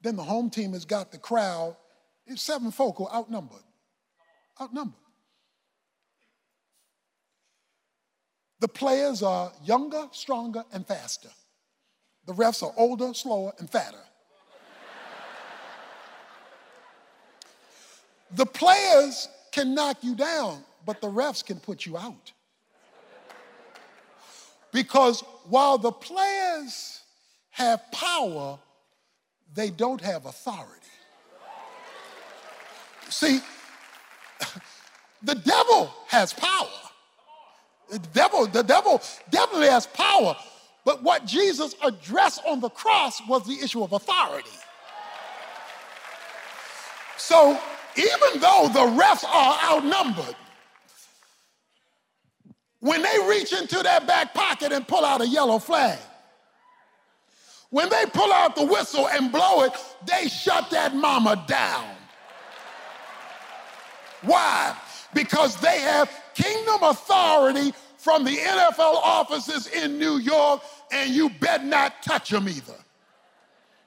then 0.01 0.15
the 0.15 0.23
home 0.23 0.49
team 0.49 0.73
has 0.73 0.85
got 0.85 1.11
the 1.11 1.17
crowd. 1.17 1.75
It's 2.25 2.41
seven 2.41 2.71
folk 2.71 2.99
are 3.01 3.13
outnumbered. 3.13 3.63
Outnumbered. 4.59 4.95
The 8.59 8.67
players 8.67 9.23
are 9.23 9.51
younger, 9.63 10.07
stronger, 10.11 10.63
and 10.71 10.85
faster. 10.85 11.29
The 12.27 12.33
refs 12.33 12.61
are 12.61 12.73
older, 12.77 13.13
slower, 13.13 13.53
and 13.57 13.69
fatter. 13.69 13.97
the 18.35 18.45
players 18.45 19.27
can 19.51 19.73
knock 19.73 19.97
you 20.01 20.15
down, 20.15 20.63
but 20.85 21.01
the 21.01 21.07
refs 21.07 21.43
can 21.43 21.59
put 21.59 21.85
you 21.85 21.97
out. 21.97 22.31
Because 24.71 25.21
while 25.45 25.77
the 25.77 25.91
players 25.91 27.01
have 27.51 27.81
power, 27.91 28.57
they 29.53 29.69
don't 29.69 30.01
have 30.01 30.25
authority. 30.25 30.87
See, 33.09 33.41
the 35.23 35.35
devil 35.35 35.93
has 36.07 36.33
power. 36.33 36.67
The 37.89 37.99
devil, 38.13 38.47
the 38.47 38.63
devil 38.63 39.01
definitely 39.29 39.67
has 39.67 39.85
power. 39.87 40.35
But 40.85 41.03
what 41.03 41.25
Jesus 41.25 41.75
addressed 41.83 42.41
on 42.47 42.61
the 42.61 42.69
cross 42.69 43.21
was 43.27 43.45
the 43.45 43.59
issue 43.61 43.83
of 43.83 43.91
authority. 43.91 44.49
So 47.17 47.59
even 47.95 48.41
though 48.41 48.69
the 48.73 48.79
refs 48.79 49.25
are 49.25 49.59
outnumbered, 49.63 50.35
when 52.81 53.01
they 53.01 53.17
reach 53.27 53.53
into 53.53 53.81
their 53.81 54.01
back 54.01 54.33
pocket 54.33 54.71
and 54.71 54.87
pull 54.87 55.05
out 55.05 55.21
a 55.21 55.27
yellow 55.27 55.59
flag, 55.59 55.99
when 57.69 57.89
they 57.89 58.05
pull 58.07 58.33
out 58.33 58.55
the 58.55 58.65
whistle 58.65 59.07
and 59.07 59.31
blow 59.31 59.63
it, 59.63 59.71
they 60.05 60.27
shut 60.27 60.69
that 60.71 60.93
mama 60.93 61.43
down. 61.47 61.87
Why? 64.23 64.75
Because 65.13 65.55
they 65.57 65.79
have 65.79 66.11
kingdom 66.33 66.83
authority 66.83 67.73
from 67.97 68.23
the 68.23 68.35
NFL 68.35 68.95
offices 68.95 69.67
in 69.67 69.99
New 69.99 70.17
York, 70.17 70.61
and 70.91 71.11
you 71.11 71.29
bet 71.29 71.63
not 71.63 72.01
touch 72.03 72.29
them 72.29 72.49
either. 72.49 72.75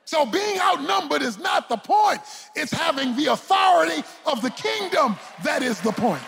So 0.04 0.24
being 0.24 0.60
outnumbered 0.60 1.22
is 1.22 1.38
not 1.38 1.68
the 1.68 1.76
point. 1.76 2.20
It's 2.54 2.72
having 2.72 3.16
the 3.16 3.26
authority 3.32 4.04
of 4.26 4.40
the 4.40 4.50
kingdom 4.50 5.16
that 5.42 5.62
is 5.62 5.80
the 5.80 5.92
point. 5.92 6.22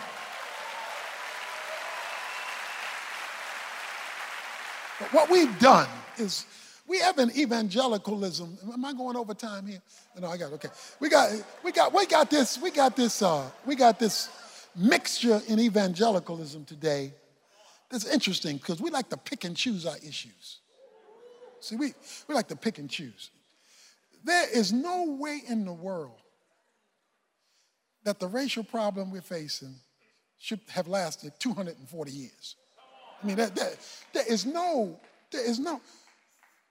But 4.99 5.13
what 5.13 5.29
we've 5.29 5.57
done 5.59 5.87
is 6.17 6.45
we 6.87 6.99
have 6.99 7.17
an 7.17 7.31
evangelicalism. 7.37 8.57
Am 8.73 8.85
I 8.85 8.93
going 8.93 9.15
over 9.15 9.33
time 9.33 9.67
here? 9.67 9.81
No, 10.19 10.27
I 10.27 10.37
got 10.37 10.53
okay. 10.53 10.69
We 10.99 11.09
got 11.09 11.31
we 11.63 11.71
got 11.71 11.93
we 11.93 12.05
got 12.05 12.29
this 12.29 12.59
we 12.59 12.71
got 12.71 12.95
this 12.95 13.21
uh, 13.21 13.49
we 13.65 13.75
got 13.75 13.99
this 13.99 14.29
mixture 14.75 15.41
in 15.47 15.59
evangelicalism 15.59 16.65
today. 16.65 17.13
That's 17.89 18.05
interesting 18.05 18.57
because 18.57 18.81
we 18.81 18.89
like 18.89 19.09
to 19.09 19.17
pick 19.17 19.43
and 19.43 19.55
choose 19.55 19.85
our 19.85 19.97
issues. 19.97 20.59
See, 21.59 21.75
we, 21.75 21.93
we 22.27 22.35
like 22.35 22.47
to 22.49 22.55
pick 22.55 22.77
and 22.77 22.89
choose. 22.89 23.31
There 24.23 24.47
is 24.53 24.73
no 24.73 25.17
way 25.19 25.41
in 25.47 25.65
the 25.65 25.73
world 25.73 26.19
that 28.03 28.19
the 28.19 28.27
racial 28.27 28.63
problem 28.63 29.11
we're 29.11 29.21
facing 29.21 29.75
should 30.37 30.59
have 30.69 30.87
lasted 30.87 31.33
240 31.39 32.11
years. 32.11 32.55
I 33.21 33.27
mean, 33.27 33.35
there 33.35 33.49
is 34.27 34.45
no, 34.45 34.99
there 35.31 35.45
is 35.45 35.59
no, 35.59 35.81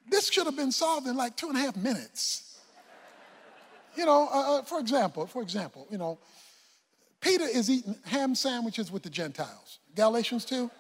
this 0.09 0.30
should 0.30 0.46
have 0.46 0.56
been 0.56 0.72
solved 0.72 1.06
in 1.06 1.16
like 1.16 1.37
two 1.37 1.48
and 1.48 1.56
a 1.56 1.61
half 1.61 1.76
minutes. 1.76 2.59
You 3.96 4.04
know, 4.04 4.28
uh, 4.32 4.59
uh, 4.59 4.62
for 4.62 4.78
example, 4.78 5.26
for 5.26 5.42
example, 5.42 5.87
you 5.90 5.98
know, 5.98 6.18
Peter 7.20 7.44
is 7.44 7.70
eating 7.70 7.96
ham 8.04 8.35
sandwiches 8.35 8.92
with 8.92 9.02
the 9.02 9.11
Gentiles. 9.11 9.78
Galatians 9.94 10.44
2. 10.44 10.70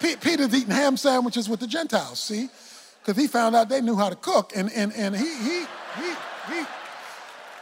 P- 0.00 0.16
Peter's 0.16 0.54
eating 0.54 0.70
ham 0.70 0.96
sandwiches 0.96 1.48
with 1.48 1.60
the 1.60 1.66
Gentiles, 1.66 2.18
see? 2.18 2.48
Because 3.00 3.20
he 3.20 3.28
found 3.28 3.54
out 3.54 3.68
they 3.68 3.80
knew 3.80 3.96
how 3.96 4.08
to 4.08 4.16
cook. 4.16 4.52
And, 4.56 4.72
and, 4.72 4.92
and 4.94 5.14
he, 5.14 5.24
he, 5.24 5.60
he, 6.00 6.14
he, 6.48 6.66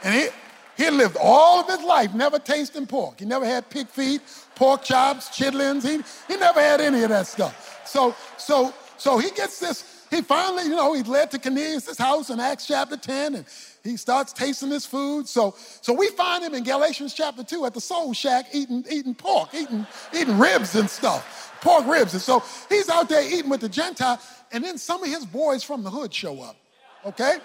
and 0.04 0.14
he, 0.14 0.28
he 0.76 0.90
lived 0.90 1.16
all 1.20 1.60
of 1.60 1.66
his 1.66 1.84
life 1.84 2.12
never 2.14 2.38
tasting 2.38 2.86
pork. 2.86 3.20
He 3.20 3.26
never 3.26 3.46
had 3.46 3.68
pig 3.70 3.88
feet, 3.88 4.20
pork 4.54 4.82
chops, 4.82 5.28
chitlins. 5.30 5.82
He, 5.82 6.02
he 6.32 6.38
never 6.38 6.60
had 6.60 6.80
any 6.80 7.02
of 7.02 7.08
that 7.08 7.26
stuff. 7.26 7.80
So, 7.86 8.14
so, 8.36 8.74
so 8.98 9.18
he 9.18 9.30
gets 9.30 9.58
this, 9.58 10.06
he 10.10 10.22
finally, 10.22 10.64
you 10.64 10.76
know, 10.76 10.92
he's 10.92 11.08
led 11.08 11.30
to 11.32 11.38
Cornelius' 11.38 11.96
house 11.96 12.30
in 12.30 12.40
Acts 12.40 12.66
chapter 12.66 12.96
10, 12.96 13.36
and 13.36 13.44
he 13.82 13.96
starts 13.96 14.32
tasting 14.32 14.70
his 14.70 14.84
food. 14.84 15.28
So, 15.28 15.54
so 15.80 15.92
we 15.92 16.08
find 16.08 16.44
him 16.44 16.54
in 16.54 16.62
Galatians 16.62 17.14
chapter 17.14 17.42
2 17.42 17.66
at 17.66 17.74
the 17.74 17.80
soul 17.80 18.12
shack 18.12 18.46
eating, 18.52 18.84
eating 18.90 19.14
pork, 19.14 19.54
eating, 19.54 19.86
eating 20.14 20.38
ribs 20.38 20.74
and 20.74 20.88
stuff, 20.90 21.58
pork 21.62 21.86
ribs. 21.86 22.12
And 22.12 22.22
so 22.22 22.42
he's 22.68 22.88
out 22.88 23.08
there 23.08 23.22
eating 23.22 23.50
with 23.50 23.60
the 23.60 23.68
Gentile, 23.68 24.20
and 24.52 24.62
then 24.62 24.78
some 24.78 25.02
of 25.02 25.08
his 25.08 25.24
boys 25.24 25.62
from 25.62 25.82
the 25.82 25.90
hood 25.90 26.12
show 26.12 26.42
up, 26.42 26.56
okay? 27.04 27.38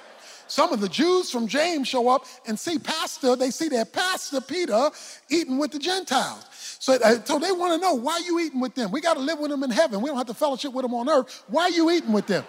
Some 0.51 0.73
of 0.73 0.81
the 0.81 0.89
Jews 0.89 1.31
from 1.31 1.47
James 1.47 1.87
show 1.87 2.09
up 2.09 2.25
and 2.45 2.59
see 2.59 2.77
pastor, 2.77 3.37
they 3.37 3.51
see 3.51 3.69
their 3.69 3.85
pastor 3.85 4.41
Peter 4.41 4.89
eating 5.29 5.57
with 5.57 5.71
the 5.71 5.79
Gentiles. 5.79 6.45
So, 6.77 6.95
uh, 6.95 7.23
so 7.23 7.39
they 7.39 7.53
want 7.53 7.73
to 7.73 7.79
know 7.79 7.93
why 7.93 8.21
you 8.25 8.37
eating 8.37 8.59
with 8.59 8.75
them. 8.75 8.91
We 8.91 8.99
got 8.99 9.13
to 9.13 9.21
live 9.21 9.39
with 9.39 9.49
them 9.49 9.63
in 9.63 9.69
heaven. 9.69 10.01
We 10.01 10.09
don't 10.09 10.17
have 10.17 10.27
to 10.27 10.33
fellowship 10.33 10.73
with 10.73 10.83
them 10.83 10.93
on 10.93 11.07
earth. 11.07 11.45
Why 11.47 11.63
are 11.63 11.69
you 11.69 11.89
eating 11.89 12.11
with 12.11 12.27
them? 12.27 12.43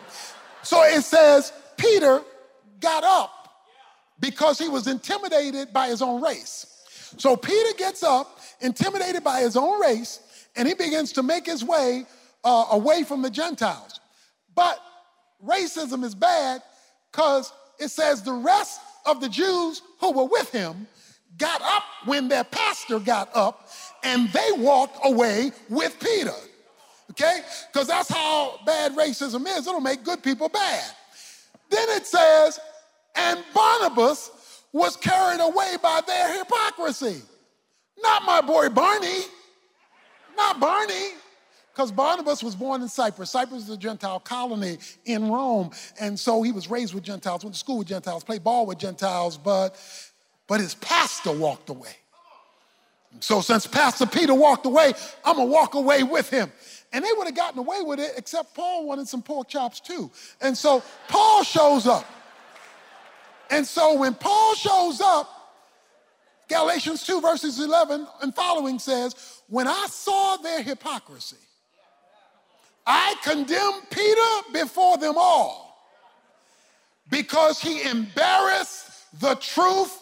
So 0.64 0.82
it 0.82 1.02
says 1.02 1.52
Peter 1.76 2.22
got 2.80 3.04
up 3.04 3.30
because 4.18 4.58
he 4.58 4.68
was 4.68 4.88
intimidated 4.88 5.72
by 5.72 5.86
his 5.86 6.02
own 6.02 6.20
race. 6.20 6.66
So 7.18 7.36
Peter 7.36 7.76
gets 7.78 8.02
up, 8.02 8.40
intimidated 8.60 9.22
by 9.22 9.42
his 9.42 9.56
own 9.56 9.80
race, 9.80 10.18
and 10.56 10.66
he 10.66 10.74
begins 10.74 11.12
to 11.12 11.22
make 11.22 11.46
his 11.46 11.62
way 11.62 12.04
uh, 12.42 12.66
away 12.72 13.04
from 13.04 13.22
the 13.22 13.30
Gentiles. 13.30 14.00
But 14.56 14.80
racism 15.46 16.02
is 16.02 16.16
bad 16.16 16.62
because 17.12 17.52
it 17.82 17.90
says 17.90 18.22
the 18.22 18.32
rest 18.32 18.80
of 19.04 19.20
the 19.20 19.28
Jews 19.28 19.82
who 20.00 20.12
were 20.12 20.26
with 20.26 20.50
him 20.50 20.86
got 21.38 21.60
up 21.62 21.82
when 22.04 22.28
their 22.28 22.44
pastor 22.44 22.98
got 22.98 23.30
up 23.34 23.68
and 24.02 24.28
they 24.30 24.52
walked 24.58 24.98
away 25.04 25.52
with 25.68 25.98
Peter. 26.00 26.34
Okay? 27.10 27.40
Because 27.72 27.88
that's 27.88 28.08
how 28.08 28.60
bad 28.64 28.92
racism 28.92 29.46
is. 29.46 29.66
It'll 29.66 29.80
make 29.80 30.04
good 30.04 30.22
people 30.22 30.48
bad. 30.48 30.84
Then 31.70 31.88
it 31.90 32.06
says, 32.06 32.60
and 33.16 33.42
Barnabas 33.54 34.62
was 34.72 34.96
carried 34.96 35.40
away 35.40 35.76
by 35.82 36.00
their 36.06 36.38
hypocrisy. 36.38 37.22
Not 38.02 38.24
my 38.24 38.40
boy 38.40 38.68
Barney. 38.68 39.22
Not 40.36 40.60
Barney 40.60 41.10
because 41.72 41.90
Barnabas 41.90 42.42
was 42.42 42.54
born 42.54 42.82
in 42.82 42.88
Cyprus. 42.88 43.30
Cyprus 43.30 43.64
is 43.64 43.70
a 43.70 43.76
Gentile 43.76 44.20
colony 44.20 44.78
in 45.06 45.30
Rome. 45.30 45.70
And 45.98 46.18
so 46.18 46.42
he 46.42 46.52
was 46.52 46.68
raised 46.68 46.92
with 46.94 47.02
Gentiles, 47.02 47.44
went 47.44 47.54
to 47.54 47.60
school 47.60 47.78
with 47.78 47.88
Gentiles, 47.88 48.24
played 48.24 48.44
ball 48.44 48.66
with 48.66 48.78
Gentiles, 48.78 49.38
but, 49.38 49.80
but 50.46 50.60
his 50.60 50.74
pastor 50.74 51.32
walked 51.32 51.70
away. 51.70 51.96
So 53.20 53.40
since 53.40 53.66
Pastor 53.66 54.06
Peter 54.06 54.34
walked 54.34 54.66
away, 54.66 54.92
I'm 55.24 55.36
going 55.36 55.48
to 55.48 55.52
walk 55.52 55.74
away 55.74 56.02
with 56.02 56.30
him. 56.30 56.50
And 56.92 57.04
they 57.04 57.10
would 57.16 57.26
have 57.26 57.36
gotten 57.36 57.58
away 57.58 57.80
with 57.82 58.00
it, 58.00 58.12
except 58.16 58.54
Paul 58.54 58.86
wanted 58.86 59.08
some 59.08 59.22
pork 59.22 59.48
chops 59.48 59.80
too. 59.80 60.10
And 60.40 60.56
so 60.56 60.82
Paul 61.08 61.42
shows 61.42 61.86
up. 61.86 62.06
And 63.50 63.66
so 63.66 63.98
when 63.98 64.14
Paul 64.14 64.54
shows 64.54 65.00
up, 65.00 65.28
Galatians 66.48 67.04
2, 67.04 67.20
verses 67.20 67.58
11 67.60 68.06
and 68.20 68.34
following 68.34 68.78
says, 68.78 69.42
When 69.48 69.66
I 69.66 69.86
saw 69.90 70.36
their 70.36 70.62
hypocrisy, 70.62 71.36
I 72.86 73.14
condemn 73.22 73.72
Peter 73.90 74.52
before 74.52 74.98
them 74.98 75.14
all 75.16 75.62
because 77.10 77.60
he 77.60 77.82
embarrassed 77.88 79.20
the 79.20 79.34
truth 79.36 80.00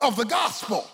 of 0.00 0.16
the 0.16 0.24
gospel. 0.24 0.86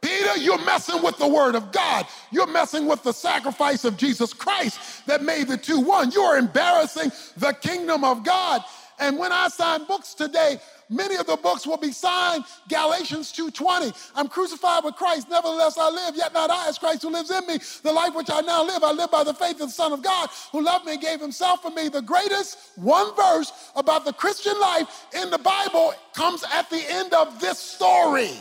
Peter, 0.00 0.36
you're 0.36 0.62
messing 0.64 1.00
with 1.00 1.16
the 1.18 1.28
word 1.28 1.54
of 1.54 1.70
God. 1.70 2.06
You're 2.32 2.48
messing 2.48 2.86
with 2.86 3.04
the 3.04 3.12
sacrifice 3.12 3.84
of 3.84 3.96
Jesus 3.96 4.32
Christ 4.32 5.06
that 5.06 5.22
made 5.22 5.46
the 5.46 5.56
two 5.56 5.78
one. 5.78 6.10
You're 6.10 6.38
embarrassing 6.38 7.12
the 7.36 7.52
kingdom 7.52 8.02
of 8.02 8.24
God. 8.24 8.62
And 9.02 9.18
when 9.18 9.32
I 9.32 9.48
sign 9.48 9.84
books 9.84 10.14
today, 10.14 10.58
Many 10.92 11.16
of 11.16 11.26
the 11.26 11.36
books 11.36 11.66
will 11.66 11.78
be 11.78 11.90
signed 11.90 12.44
Galatians 12.68 13.32
2:20. 13.32 13.94
I'm 14.14 14.28
crucified 14.28 14.84
with 14.84 14.94
Christ, 14.96 15.26
nevertheless 15.30 15.78
I 15.78 15.88
live, 15.88 16.14
yet 16.16 16.34
not 16.34 16.50
I, 16.50 16.68
as 16.68 16.76
Christ 16.76 17.00
who 17.00 17.08
lives 17.08 17.30
in 17.30 17.46
me. 17.46 17.58
The 17.82 17.92
life 17.92 18.14
which 18.14 18.28
I 18.30 18.42
now 18.42 18.62
live, 18.62 18.84
I 18.84 18.92
live 18.92 19.10
by 19.10 19.24
the 19.24 19.32
faith 19.32 19.52
of 19.62 19.68
the 19.68 19.70
Son 19.70 19.94
of 19.94 20.02
God 20.02 20.28
who 20.50 20.60
loved 20.60 20.84
me 20.84 20.92
and 20.92 21.00
gave 21.00 21.18
himself 21.18 21.62
for 21.62 21.70
me. 21.70 21.88
The 21.88 22.02
greatest 22.02 22.58
one 22.76 23.14
verse 23.14 23.52
about 23.74 24.04
the 24.04 24.12
Christian 24.12 24.58
life 24.60 25.06
in 25.14 25.30
the 25.30 25.38
Bible 25.38 25.94
comes 26.12 26.44
at 26.52 26.68
the 26.68 26.84
end 26.92 27.14
of 27.14 27.40
this 27.40 27.58
story. 27.58 28.36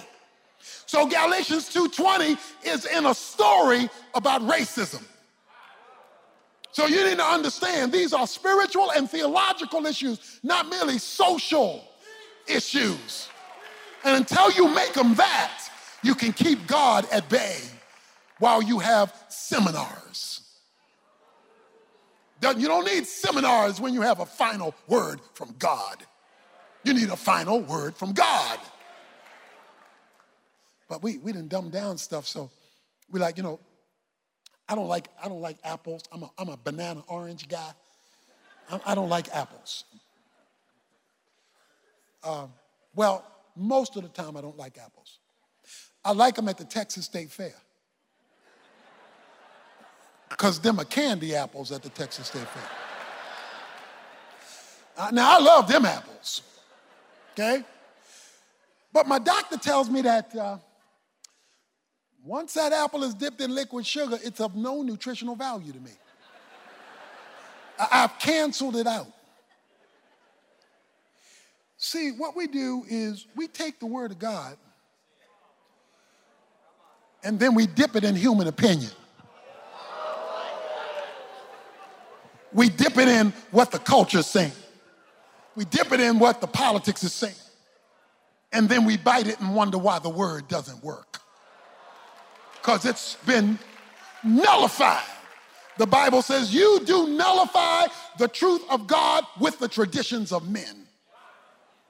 So 0.86 1.05
Galatians 1.05 1.70
2:20 1.70 2.38
is 2.64 2.84
in 2.84 3.05
a 3.05 3.16
story 3.16 3.89
about 4.14 4.41
racism. 4.41 5.05
So 6.72 6.88
you 6.88 7.04
need 7.04 7.18
to 7.18 7.26
understand 7.26 7.92
these 7.92 8.14
are 8.14 8.26
spiritual 8.26 8.92
and 8.92 9.10
theological 9.10 9.86
issues, 9.86 10.40
not 10.42 10.70
merely 10.70 10.98
social 10.98 11.84
issues. 12.48 13.28
And 14.04 14.16
until 14.18 14.52
you 14.52 14.68
make 14.74 14.94
them 14.94 15.16
that, 15.16 15.70
you 16.02 16.16
can 16.16 16.34
keep 16.34 16.66
God 16.68 17.06
at 17.12 17.30
bay. 17.30 17.60
while 18.42 18.64
you 18.64 18.80
have 18.80 19.14
seminars. 19.30 20.42
You 22.42 22.68
don't 22.68 22.86
need 22.86 23.06
seminars 23.06 23.80
when 23.80 23.94
you 23.94 24.02
have 24.02 24.20
a 24.20 24.26
final 24.26 24.74
word 24.88 25.22
from 25.36 25.54
God. 25.60 25.98
You 26.84 26.96
need 26.96 27.10
a 27.10 27.16
final 27.16 27.62
word 27.62 27.96
from 27.96 28.14
God. 28.14 28.58
But 30.90 31.04
we, 31.04 31.20
we 31.20 31.32
didn't 31.32 31.50
dumb 31.50 31.70
down 31.70 32.00
stuff, 32.00 32.26
so 32.26 32.50
we 33.12 33.20
like, 33.20 33.38
you 33.38 33.44
know, 33.44 33.60
I 34.72 34.76
don't 34.76 34.88
like, 34.88 35.10
I 35.22 35.28
don't 35.28 35.42
like 35.42 35.58
apples. 35.66 36.04
I'm 36.14 36.24
a, 36.24 36.32
I'm 36.38 36.48
a 36.48 36.56
banana 36.56 37.04
orange 37.10 37.50
guy. 37.50 37.74
I, 38.72 38.80
I 38.86 38.96
don't 38.96 39.10
like 39.10 39.28
apples. 39.36 39.84
Um, 42.24 42.54
well, 42.96 43.26
most 43.58 43.98
of 43.98 44.04
the 44.04 44.08
time 44.08 44.38
I 44.38 44.42
don't 44.42 44.58
like 44.58 44.78
apples. 44.78 45.20
I 46.06 46.14
like 46.14 46.36
them 46.36 46.48
at 46.48 46.58
the 46.58 46.64
Texas 46.64 47.04
State 47.04 47.32
Fair. 47.32 47.54
Because 50.30 50.58
them 50.62 50.80
are 50.80 50.86
candy 50.86 51.36
apples 51.36 51.74
at 51.74 51.84
the 51.84 51.90
Texas 51.90 52.28
State 52.28 52.48
Fair. 52.48 52.64
Uh, 54.98 55.12
now, 55.12 55.38
I 55.38 55.42
love 55.42 55.68
them 55.68 55.84
apples, 55.84 56.44
okay? 57.34 57.66
But 58.94 59.06
my 59.06 59.20
doctor 59.20 59.58
tells 59.58 59.90
me 59.90 60.02
that 60.04 60.34
uh, 60.34 60.58
once 62.24 62.54
that 62.54 62.72
apple 62.72 63.04
is 63.04 63.14
dipped 63.14 63.42
in 63.42 63.54
liquid 63.54 63.86
sugar, 63.86 64.18
it's 64.24 64.40
of 64.40 64.56
no 64.56 64.82
nutritional 64.82 65.36
value 65.36 65.72
to 65.72 65.80
me. 65.80 65.92
I've 67.92 68.20
canceled 68.20 68.76
it 68.76 68.86
out. 68.86 69.08
See, 71.78 72.12
what 72.12 72.36
we 72.36 72.46
do 72.46 72.86
is 72.88 73.26
we 73.36 73.48
take 73.48 73.80
the 73.80 73.88
Word 73.88 74.12
of 74.12 74.20
God 74.20 74.56
and 77.24 77.40
then 77.40 77.56
we 77.56 77.66
dip 77.66 77.96
it 77.96 78.04
in 78.04 78.16
human 78.16 78.48
opinion. 78.48 78.92
We 82.54 82.70
dip 82.70 82.98
it 82.98 83.08
in 83.08 83.34
what 83.52 83.72
the 83.72 83.80
culture's 83.80 84.28
saying. 84.28 84.52
We 85.56 85.66
dip 85.66 85.92
it 85.92 86.00
in 86.00 86.20
what 86.20 86.42
the 86.42 86.48
politics 86.48 87.04
is 87.04 87.14
saying. 87.14 87.34
And 88.52 88.68
then 88.68 88.86
we 88.86 88.98
bite 88.98 89.28
it 89.28 89.40
and 89.40 89.56
wonder 89.56 89.78
why 89.78 90.00
the 90.00 90.10
word 90.10 90.48
doesn't 90.48 90.84
work. 90.84 91.21
Because 92.62 92.86
it's 92.86 93.16
been 93.26 93.57
nullified. 94.24 95.03
The 95.78 95.88
Bible 95.88 96.22
says 96.22 96.53
you 96.53 96.82
do 96.86 97.07
nullify 97.07 97.88
the 98.20 98.28
truth 98.28 98.62
of 98.70 98.86
God 98.88 99.26
with 99.39 99.57
the 99.57 99.68
traditions 99.68 100.32
of 100.32 100.47
men. 100.47 100.88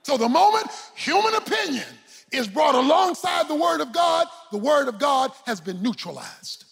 So 0.03 0.17
the 0.17 0.29
moment 0.29 0.67
human 0.95 1.33
opinion 1.35 1.85
is 2.31 2.47
brought 2.47 2.75
alongside 2.75 3.47
the 3.47 3.55
Word 3.55 3.81
of 3.81 3.91
God, 3.91 4.27
the 4.51 4.57
Word 4.57 4.87
of 4.87 4.97
God 4.97 5.31
has 5.45 5.59
been 5.59 5.81
neutralized. 5.81 6.65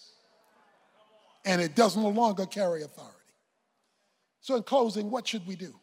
And 1.44 1.60
it 1.60 1.74
does 1.74 1.96
no 1.96 2.08
longer 2.08 2.46
carry 2.46 2.82
authority. 2.82 3.16
So, 4.40 4.56
in 4.56 4.62
closing, 4.62 5.10
what 5.10 5.28
should 5.28 5.46
we 5.46 5.56
do? 5.56 5.74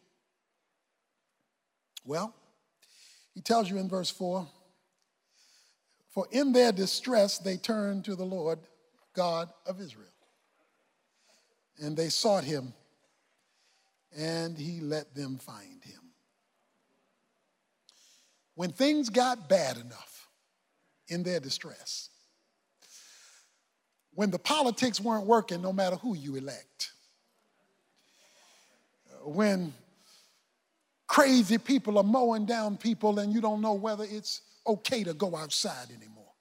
Well, 2.03 2.33
he 3.33 3.41
tells 3.41 3.69
you 3.69 3.77
in 3.77 3.87
verse 3.87 4.09
4 4.09 4.47
For 6.17 6.25
in 6.31 6.51
their 6.51 6.71
distress 6.71 7.37
they 7.37 7.57
turned 7.57 8.05
to 8.05 8.15
the 8.15 8.25
Lord 8.25 8.57
God 9.13 9.53
of 9.67 9.79
Israel. 9.79 10.07
And 11.79 11.95
they 11.95 12.09
sought 12.09 12.43
him, 12.43 12.73
and 14.17 14.57
he 14.57 14.79
let 14.79 15.13
them 15.13 15.37
find 15.37 15.83
him. 15.83 16.01
When 18.55 18.71
things 18.71 19.11
got 19.11 19.47
bad 19.47 19.77
enough 19.77 20.27
in 21.07 21.21
their 21.21 21.39
distress, 21.39 22.09
when 24.15 24.31
the 24.31 24.39
politics 24.39 24.99
weren't 24.99 25.27
working, 25.27 25.61
no 25.61 25.71
matter 25.71 25.97
who 25.97 26.15
you 26.15 26.35
elect, 26.35 26.93
when 29.23 29.71
crazy 31.05 31.59
people 31.59 31.99
are 31.99 32.03
mowing 32.03 32.47
down 32.47 32.75
people 32.75 33.19
and 33.19 33.31
you 33.31 33.39
don't 33.39 33.61
know 33.61 33.75
whether 33.75 34.03
it's 34.09 34.41
okay 34.67 35.03
to 35.03 35.13
go 35.13 35.35
outside 35.35 35.87
anymore. 35.95 36.33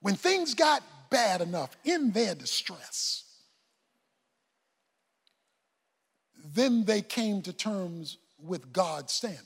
When 0.00 0.16
things 0.16 0.54
got 0.54 0.82
bad 1.10 1.40
enough 1.40 1.76
in 1.84 2.10
their 2.10 2.34
distress, 2.34 3.24
then 6.54 6.84
they 6.84 7.00
came 7.00 7.42
to 7.42 7.52
terms 7.52 8.18
with 8.38 8.72
God's 8.72 9.12
standard. 9.12 9.40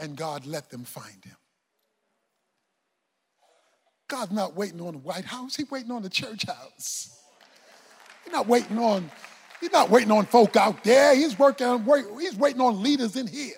And 0.00 0.16
God 0.16 0.46
let 0.46 0.70
them 0.70 0.84
find 0.84 1.24
him. 1.24 1.36
God's 4.08 4.32
not 4.32 4.56
waiting 4.56 4.80
on 4.80 4.94
the 4.94 4.98
White 4.98 5.24
House, 5.24 5.56
He's 5.56 5.70
waiting 5.70 5.90
on 5.90 6.02
the 6.02 6.10
church 6.10 6.44
house. 6.46 7.18
He's 8.24 8.32
not 8.32 8.46
waiting 8.46 8.78
on 8.78 9.10
He's 9.62 9.70
not 9.70 9.90
waiting 9.90 10.10
on 10.10 10.26
folk 10.26 10.56
out 10.56 10.82
there. 10.82 11.14
He's 11.14 11.38
working 11.38 11.68
on, 11.68 12.18
he's 12.18 12.34
waiting 12.34 12.60
on 12.60 12.82
leaders 12.82 13.14
in 13.14 13.28
here. 13.28 13.54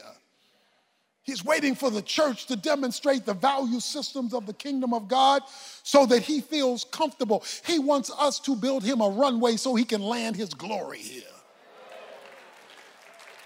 He's 1.24 1.42
waiting 1.42 1.74
for 1.74 1.90
the 1.90 2.02
church 2.02 2.44
to 2.46 2.56
demonstrate 2.56 3.24
the 3.24 3.32
value 3.32 3.80
systems 3.80 4.34
of 4.34 4.44
the 4.44 4.52
kingdom 4.52 4.92
of 4.92 5.08
God 5.08 5.42
so 5.82 6.04
that 6.04 6.22
he 6.22 6.42
feels 6.42 6.84
comfortable. 6.84 7.42
He 7.66 7.78
wants 7.78 8.10
us 8.18 8.38
to 8.40 8.54
build 8.54 8.84
him 8.84 9.00
a 9.00 9.08
runway 9.08 9.56
so 9.56 9.74
he 9.74 9.84
can 9.84 10.02
land 10.02 10.36
his 10.36 10.52
glory 10.52 10.98
here. 10.98 11.22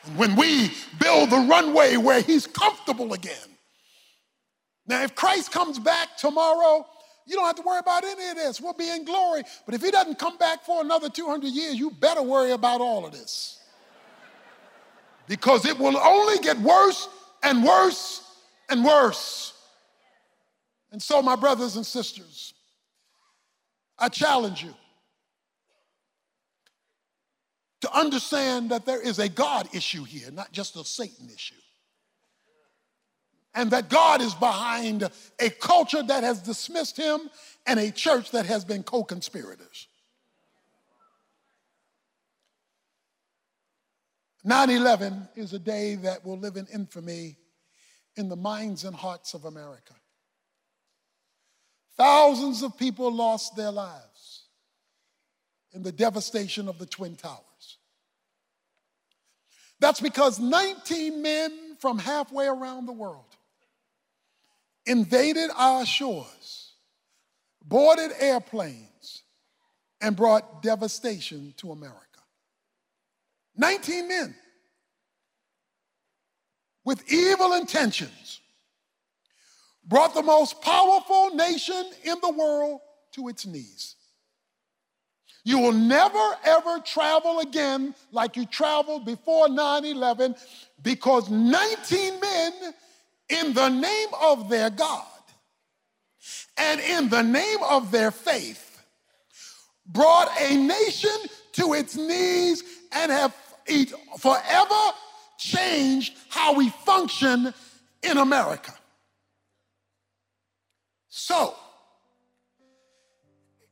And 0.06 0.18
when 0.18 0.34
we 0.34 0.72
build 0.98 1.30
the 1.30 1.46
runway 1.48 1.96
where 1.96 2.20
he's 2.20 2.48
comfortable 2.48 3.12
again. 3.12 3.36
Now, 4.88 5.04
if 5.04 5.14
Christ 5.14 5.52
comes 5.52 5.78
back 5.78 6.16
tomorrow, 6.16 6.84
you 7.26 7.36
don't 7.36 7.46
have 7.46 7.56
to 7.56 7.62
worry 7.62 7.78
about 7.78 8.02
any 8.02 8.30
of 8.30 8.36
this. 8.36 8.60
We'll 8.60 8.72
be 8.72 8.90
in 8.90 9.04
glory. 9.04 9.44
But 9.66 9.76
if 9.76 9.82
he 9.82 9.92
doesn't 9.92 10.18
come 10.18 10.36
back 10.36 10.64
for 10.64 10.80
another 10.80 11.08
200 11.08 11.46
years, 11.46 11.76
you 11.76 11.92
better 11.92 12.22
worry 12.22 12.50
about 12.50 12.80
all 12.80 13.06
of 13.06 13.12
this. 13.12 13.60
Because 15.28 15.64
it 15.64 15.78
will 15.78 15.96
only 15.96 16.38
get 16.38 16.58
worse 16.58 17.08
and 17.42 17.64
worse 17.64 18.22
and 18.68 18.84
worse. 18.84 19.54
And 20.90 21.02
so, 21.02 21.22
my 21.22 21.36
brothers 21.36 21.76
and 21.76 21.84
sisters, 21.84 22.54
I 23.98 24.08
challenge 24.08 24.62
you 24.62 24.74
to 27.82 27.96
understand 27.96 28.70
that 28.70 28.86
there 28.86 29.00
is 29.00 29.18
a 29.18 29.28
God 29.28 29.68
issue 29.74 30.04
here, 30.04 30.30
not 30.30 30.52
just 30.52 30.76
a 30.76 30.84
Satan 30.84 31.28
issue 31.32 31.54
and 33.58 33.72
that 33.72 33.88
God 33.88 34.20
is 34.20 34.34
behind 34.34 35.10
a 35.40 35.50
culture 35.50 36.02
that 36.02 36.22
has 36.22 36.40
dismissed 36.40 36.96
him 36.96 37.28
and 37.66 37.80
a 37.80 37.90
church 37.90 38.30
that 38.30 38.46
has 38.46 38.64
been 38.64 38.84
co 38.84 39.02
conspirators. 39.02 39.88
9 44.48 44.70
11 44.70 45.28
is 45.36 45.52
a 45.52 45.58
day 45.58 45.94
that 45.96 46.24
will 46.24 46.38
live 46.38 46.56
in 46.56 46.66
infamy 46.72 47.36
in 48.16 48.30
the 48.30 48.36
minds 48.36 48.84
and 48.84 48.96
hearts 48.96 49.34
of 49.34 49.44
America. 49.44 49.92
Thousands 51.98 52.62
of 52.62 52.78
people 52.78 53.12
lost 53.12 53.56
their 53.56 53.70
lives 53.70 54.46
in 55.74 55.82
the 55.82 55.92
devastation 55.92 56.66
of 56.66 56.78
the 56.78 56.86
Twin 56.86 57.14
Towers. 57.14 57.76
That's 59.80 60.00
because 60.00 60.40
19 60.40 61.20
men 61.20 61.76
from 61.78 61.98
halfway 61.98 62.46
around 62.46 62.86
the 62.86 62.92
world 62.92 63.36
invaded 64.86 65.50
our 65.58 65.84
shores, 65.84 66.72
boarded 67.62 68.12
airplanes, 68.18 69.24
and 70.00 70.16
brought 70.16 70.62
devastation 70.62 71.52
to 71.58 71.70
America. 71.70 72.07
19 73.58 74.08
men 74.08 74.34
with 76.84 77.12
evil 77.12 77.52
intentions 77.54 78.40
brought 79.86 80.14
the 80.14 80.22
most 80.22 80.62
powerful 80.62 81.34
nation 81.34 81.90
in 82.04 82.16
the 82.22 82.30
world 82.30 82.80
to 83.12 83.28
its 83.28 83.46
knees. 83.46 83.96
You 85.44 85.58
will 85.58 85.72
never 85.72 86.36
ever 86.44 86.78
travel 86.80 87.40
again 87.40 87.94
like 88.12 88.36
you 88.36 88.46
traveled 88.46 89.04
before 89.04 89.48
9 89.48 89.84
11 89.84 90.34
because 90.82 91.30
19 91.30 92.20
men 92.20 92.52
in 93.28 93.54
the 93.54 93.68
name 93.68 94.08
of 94.20 94.48
their 94.48 94.70
God 94.70 95.06
and 96.56 96.80
in 96.80 97.08
the 97.08 97.22
name 97.22 97.58
of 97.68 97.90
their 97.90 98.10
faith 98.10 98.82
brought 99.86 100.28
a 100.40 100.56
nation 100.56 101.16
to 101.52 101.72
its 101.74 101.96
knees 101.96 102.62
and 102.92 103.10
have 103.10 103.34
forever 104.18 104.92
changed 105.38 106.16
how 106.28 106.54
we 106.54 106.70
function 106.70 107.52
in 108.02 108.18
America. 108.18 108.74
So, 111.08 111.54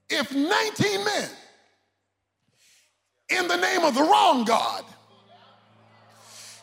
if 0.09 0.33
19 0.35 1.05
men 1.05 1.29
in 3.29 3.49
the 3.49 3.57
name 3.57 3.83
of 3.85 3.95
the 3.95 4.03
wrong 4.03 4.45
God 4.45 4.85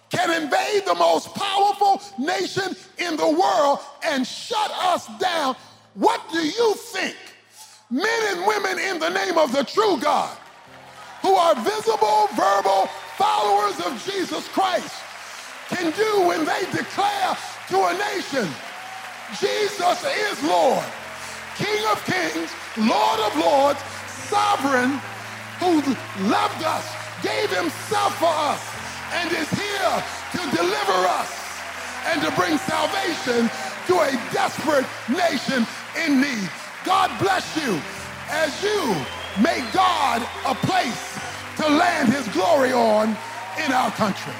can 0.09 0.43
invade 0.43 0.85
the 0.85 0.95
most 0.95 1.33
powerful 1.33 2.01
nation 2.19 2.75
in 2.99 3.17
the 3.17 3.27
world 3.27 3.79
and 4.03 4.25
shut 4.25 4.71
us 4.71 5.07
down, 5.19 5.55
What 5.95 6.21
do 6.31 6.39
you 6.39 6.75
think 6.75 7.15
men 7.89 8.19
and 8.29 8.47
women 8.47 8.79
in 8.79 8.99
the 8.99 9.09
name 9.09 9.37
of 9.37 9.51
the 9.51 9.63
true 9.63 9.97
God 9.99 10.37
who 11.21 11.35
are 11.35 11.55
visible, 11.55 12.27
verbal 12.35 12.89
followers 13.17 13.77
of 13.85 13.93
Jesus 14.05 14.47
Christ 14.49 14.93
can 15.69 15.91
do 15.91 16.27
when 16.27 16.45
they 16.45 16.61
declare 16.71 17.37
to 17.69 17.77
a 17.77 17.93
nation, 18.13 18.47
Jesus 19.39 20.03
is 20.03 20.43
Lord, 20.43 20.83
King 21.57 21.81
of 21.91 22.03
kings, 22.05 22.49
Lord 22.77 23.19
of 23.21 23.35
lords, 23.37 23.79
sovereign, 24.29 24.99
who 25.59 25.81
loved 26.29 26.63
us, 26.63 26.85
gave 27.21 27.49
himself 27.49 28.17
for 28.17 28.33
us, 28.33 28.61
and 29.13 29.31
is 29.31 29.49
here 29.49 30.03
to 30.33 30.41
deliver 30.55 30.99
us 31.13 31.31
and 32.07 32.21
to 32.21 32.31
bring 32.31 32.57
salvation 32.57 33.49
to 33.87 33.99
a 33.99 34.11
desperate 34.33 34.85
nation 35.07 35.65
in 36.03 36.19
need. 36.19 36.49
God 36.83 37.11
bless 37.21 37.55
you 37.55 37.79
as 38.29 38.51
you 38.63 38.95
make 39.41 39.63
God 39.71 40.21
a 40.45 40.55
place 40.55 41.12
to 41.67 41.75
land 41.75 42.11
his 42.11 42.27
glory 42.29 42.73
on 42.73 43.09
in 43.63 43.71
our 43.71 43.91
country. 43.91 44.33